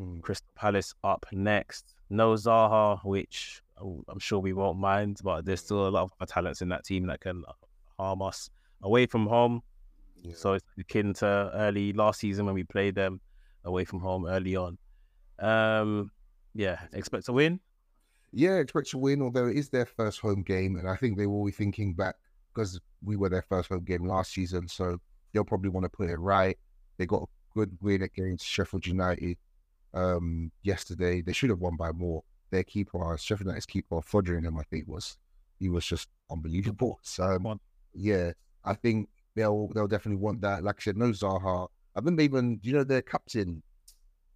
[0.00, 0.22] Mm.
[0.22, 1.94] Crystal Palace up next.
[2.08, 6.28] No Zaha, which oh, I'm sure we won't mind, but there's still a lot of
[6.28, 7.44] talents in that team that can
[7.98, 8.48] harm us
[8.82, 9.60] away from home.
[10.26, 10.34] Yeah.
[10.36, 13.20] So it's akin to early last season when we played them
[13.64, 14.78] away from home early on.
[15.38, 16.10] Um,
[16.54, 17.60] yeah, expect to win.
[18.32, 21.26] yeah, expect to win, although it is their first home game, and I think they
[21.26, 22.16] will be thinking back
[22.54, 24.98] because we were their first home game last season, so
[25.32, 26.56] they'll probably want to put it right.
[26.96, 29.36] They got a good win against Sheffield United
[29.94, 31.22] um, yesterday.
[31.22, 32.22] They should have won by more.
[32.50, 35.18] Their keeper, Sheffield United's keeper, Foderingham, I think was
[35.58, 36.98] he was just unbelievable.
[37.02, 37.58] So
[37.92, 38.32] yeah,
[38.64, 40.64] I think they'll they'll definitely want that.
[40.64, 41.68] Like I said, no Zaha.
[41.94, 43.62] I remember even you know their captain,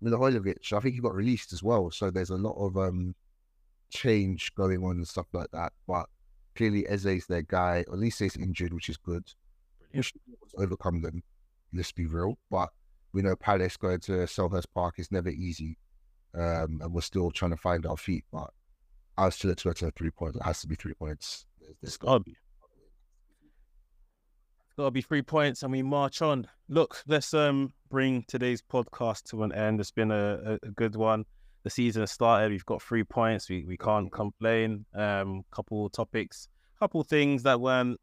[0.05, 0.73] Milahojlovic.
[0.73, 1.91] I think he got released as well.
[1.91, 3.15] So there's a lot of um
[3.91, 5.73] change going on and stuff like that.
[5.89, 6.07] But
[6.55, 7.81] clearly Eze's their guy.
[7.81, 9.25] At least he's injured, which is good.
[9.93, 11.23] We should be able to overcome them.
[11.73, 12.39] Let's be real.
[12.51, 12.69] But
[13.13, 15.77] we know Palace going to Selhurst Park is never easy.
[16.33, 18.25] Um, and we're still trying to find our feet.
[18.33, 18.51] But
[19.19, 20.37] I was still expecting a three points.
[20.37, 21.47] It has to be three points.
[21.61, 22.37] There's, there's It's gotta be.
[24.81, 26.47] Gotta be three points, and we march on.
[26.71, 29.79] Look, let's um bring today's podcast to an end.
[29.79, 31.27] It's been a, a, good one.
[31.65, 32.51] The season has started.
[32.51, 33.51] We've got three points.
[33.51, 34.87] We we can't complain.
[34.95, 38.01] Um, couple topics, couple things that weren't,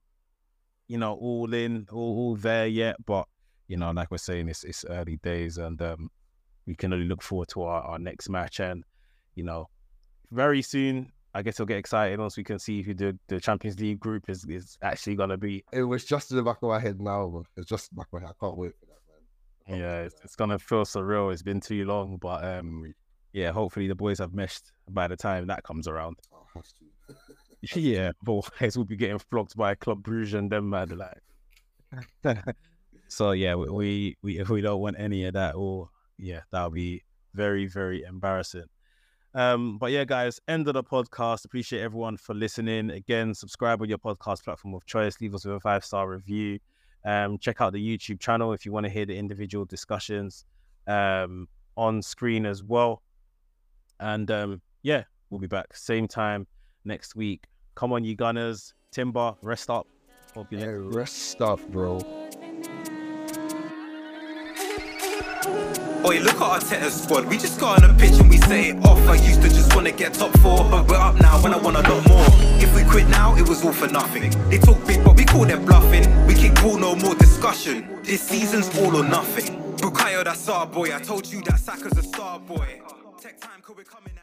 [0.88, 3.04] you know, all in, all, all there yet.
[3.08, 3.28] But
[3.68, 6.12] you know, like we're saying, it's it's early days, and um,
[6.68, 8.60] we can only look forward to our, our next match.
[8.60, 8.84] And
[9.34, 9.68] you know,
[10.30, 13.80] very soon, I guess we'll get excited once we can see who the, the Champions
[13.80, 15.64] League group is is actually gonna be.
[15.72, 17.44] It was just in the back of my head now.
[17.56, 18.36] It's just in the back of my head.
[18.36, 19.80] I can't wait for that, man.
[19.80, 21.32] Yeah, it's, it's gonna feel surreal.
[21.32, 22.92] It's been too long, but um,
[23.34, 26.16] yeah, hopefully the boys have meshed by the time that comes around.
[26.34, 26.62] Oh,
[27.76, 32.38] yeah, otherwise we'll be getting flogged by Club Bruges and them mad like.
[33.10, 36.72] so yeah, we, we we if we don't want any of that, or yeah, that'll
[36.72, 37.04] be
[37.36, 38.66] very very embarrassing.
[39.38, 41.46] Um, but yeah, guys, end of the podcast.
[41.46, 42.90] Appreciate everyone for listening.
[42.90, 45.22] Again, subscribe on your podcast platform of choice.
[45.22, 46.58] Leave us with a five star review.
[47.06, 50.44] Um, check out the YouTube channel if you want to hear the individual discussions
[50.88, 53.04] um, on screen as well.
[54.00, 56.48] And um, yeah, we'll be back same time
[56.84, 57.44] next week.
[57.76, 58.74] Come on, you Gunners.
[58.92, 59.86] Timber, rest up.
[60.34, 62.00] Hope you Yeah, rest up, bro.
[66.02, 67.26] Boy, look at Arteta's squad.
[67.26, 69.00] We just got on the pitch and we say it off.
[69.08, 71.78] I used to just wanna get top four, but we're up now and I want
[71.78, 72.26] a lot more.
[72.62, 74.30] If we quit now, it was all for nothing.
[74.50, 76.06] They talk big, but we call them bluffing.
[76.28, 78.00] We kick ball, no more discussion.
[78.04, 79.62] This season's all or nothing.
[79.78, 80.96] Bukayo, that's our boy.
[80.96, 82.82] I told you that Saka's a star boy.
[83.20, 84.17] Tech time, we're coming at you.